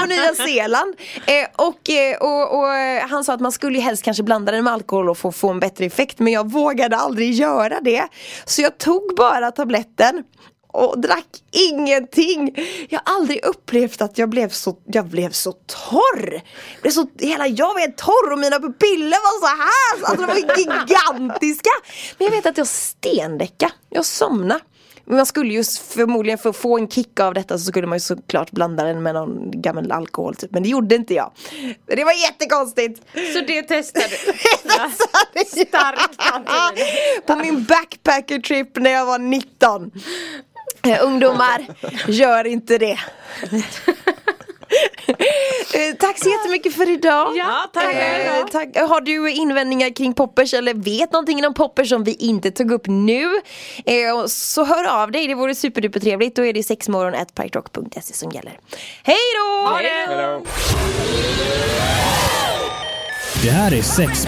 På 0.01 0.05
Nya 0.05 0.35
Zeeland. 0.35 0.95
Eh, 1.25 1.67
och, 1.67 1.89
eh, 1.89 2.17
och, 2.21 2.59
och 2.59 2.73
eh, 2.73 3.07
han 3.07 3.23
sa 3.23 3.33
att 3.33 3.39
man 3.39 3.51
skulle 3.51 3.77
ju 3.77 3.83
helst 3.83 4.03
kanske 4.03 4.23
blanda 4.23 4.51
den 4.51 4.63
med 4.63 4.73
alkohol 4.73 5.09
och 5.09 5.17
få, 5.17 5.31
få 5.31 5.49
en 5.49 5.59
bättre 5.59 5.85
effekt. 5.85 6.19
Men 6.19 6.33
jag 6.33 6.51
vågade 6.51 6.97
aldrig 6.97 7.33
göra 7.33 7.79
det. 7.81 8.07
Så 8.45 8.61
jag 8.61 8.77
tog 8.77 9.13
bara 9.17 9.51
tabletten 9.51 10.23
och 10.67 11.01
drack 11.01 11.27
ingenting. 11.51 12.55
Jag 12.89 13.01
har 13.05 13.15
aldrig 13.15 13.45
upplevt 13.45 14.01
att 14.01 14.17
jag 14.17 14.29
blev 14.29 14.49
så, 14.49 14.77
jag 14.85 15.05
blev 15.05 15.29
så 15.29 15.51
torr. 15.51 16.41
Jag 16.73 16.81
blev 16.81 16.91
så, 16.91 17.07
hela 17.19 17.47
jag 17.47 17.75
blev 17.75 17.95
torr 17.95 18.31
och 18.31 18.39
mina 18.39 18.59
pupiller 18.59 19.17
var 19.17 19.39
så 19.39 19.47
här. 19.47 20.09
Alltså 20.09 20.25
de 20.25 20.27
var 20.27 20.57
gigantiska. 20.57 21.69
Men 22.17 22.25
jag 22.25 22.31
vet 22.31 22.45
att 22.45 22.57
jag 22.57 22.67
stendäckade. 22.67 23.71
Jag 23.89 24.05
somnade. 24.05 24.59
Men 25.07 25.17
man 25.17 25.25
skulle 25.25 25.53
ju 25.53 25.63
förmodligen 25.63 26.37
för 26.37 26.49
att 26.49 26.57
få 26.57 26.77
en 26.77 26.87
kick 26.87 27.19
av 27.19 27.33
detta 27.33 27.57
så 27.57 27.65
skulle 27.65 27.87
man 27.87 27.95
ju 27.95 27.99
såklart 27.99 28.51
blanda 28.51 28.83
den 28.83 29.03
med 29.03 29.13
någon 29.13 29.61
gammal 29.61 29.91
alkohol 29.91 30.35
typ. 30.35 30.51
Men 30.51 30.63
det 30.63 30.69
gjorde 30.69 30.95
inte 30.95 31.13
jag. 31.13 31.31
Det 31.85 32.03
var 32.03 32.13
jättekonstigt. 32.13 33.01
Så 33.33 33.39
det 33.47 33.63
testade 33.63 34.05
du? 34.07 34.15
Starkt 34.33 35.67
Starkt, 35.67 36.15
Antonina. 36.17 36.71
På 37.25 37.35
min 37.35 37.63
backpacker 37.63 38.39
trip 38.39 38.75
när 38.75 38.91
jag 38.91 39.05
var 39.05 39.19
19. 39.19 39.91
Eh, 40.83 40.97
ungdomar, 41.01 41.67
gör 42.07 42.47
inte 42.47 42.77
det. 42.77 42.99
Eh, 45.73 45.95
tack 45.99 46.19
så 46.19 46.29
jättemycket 46.29 46.73
för 46.75 46.89
idag. 46.89 47.37
Ja, 47.37 47.69
tack. 47.73 47.93
Eh, 47.95 48.45
tack. 48.51 48.77
Har 48.77 49.01
du 49.01 49.31
invändningar 49.31 49.95
kring 49.95 50.13
poppers 50.13 50.53
eller 50.53 50.73
vet 50.73 51.11
någonting 51.11 51.45
om 51.45 51.53
poppers 51.53 51.89
som 51.89 52.03
vi 52.03 52.13
inte 52.13 52.51
tog 52.51 52.71
upp 52.71 52.87
nu 52.87 53.41
eh, 53.85 54.25
så 54.27 54.65
hör 54.65 55.01
av 55.01 55.11
dig, 55.11 55.27
det 55.27 55.35
vore 55.35 55.55
superduper 55.55 55.99
trevligt. 55.99 56.35
Då 56.35 56.45
är 56.45 56.53
det 56.53 56.63
sexmorgon.pikerock.se 56.63 58.13
som 58.13 58.31
gäller. 58.31 58.59
Hej 59.03 59.17
då! 59.35 59.79
Det 63.43 63.49
här 63.49 63.73
är 63.73 63.81
sex 63.81 64.27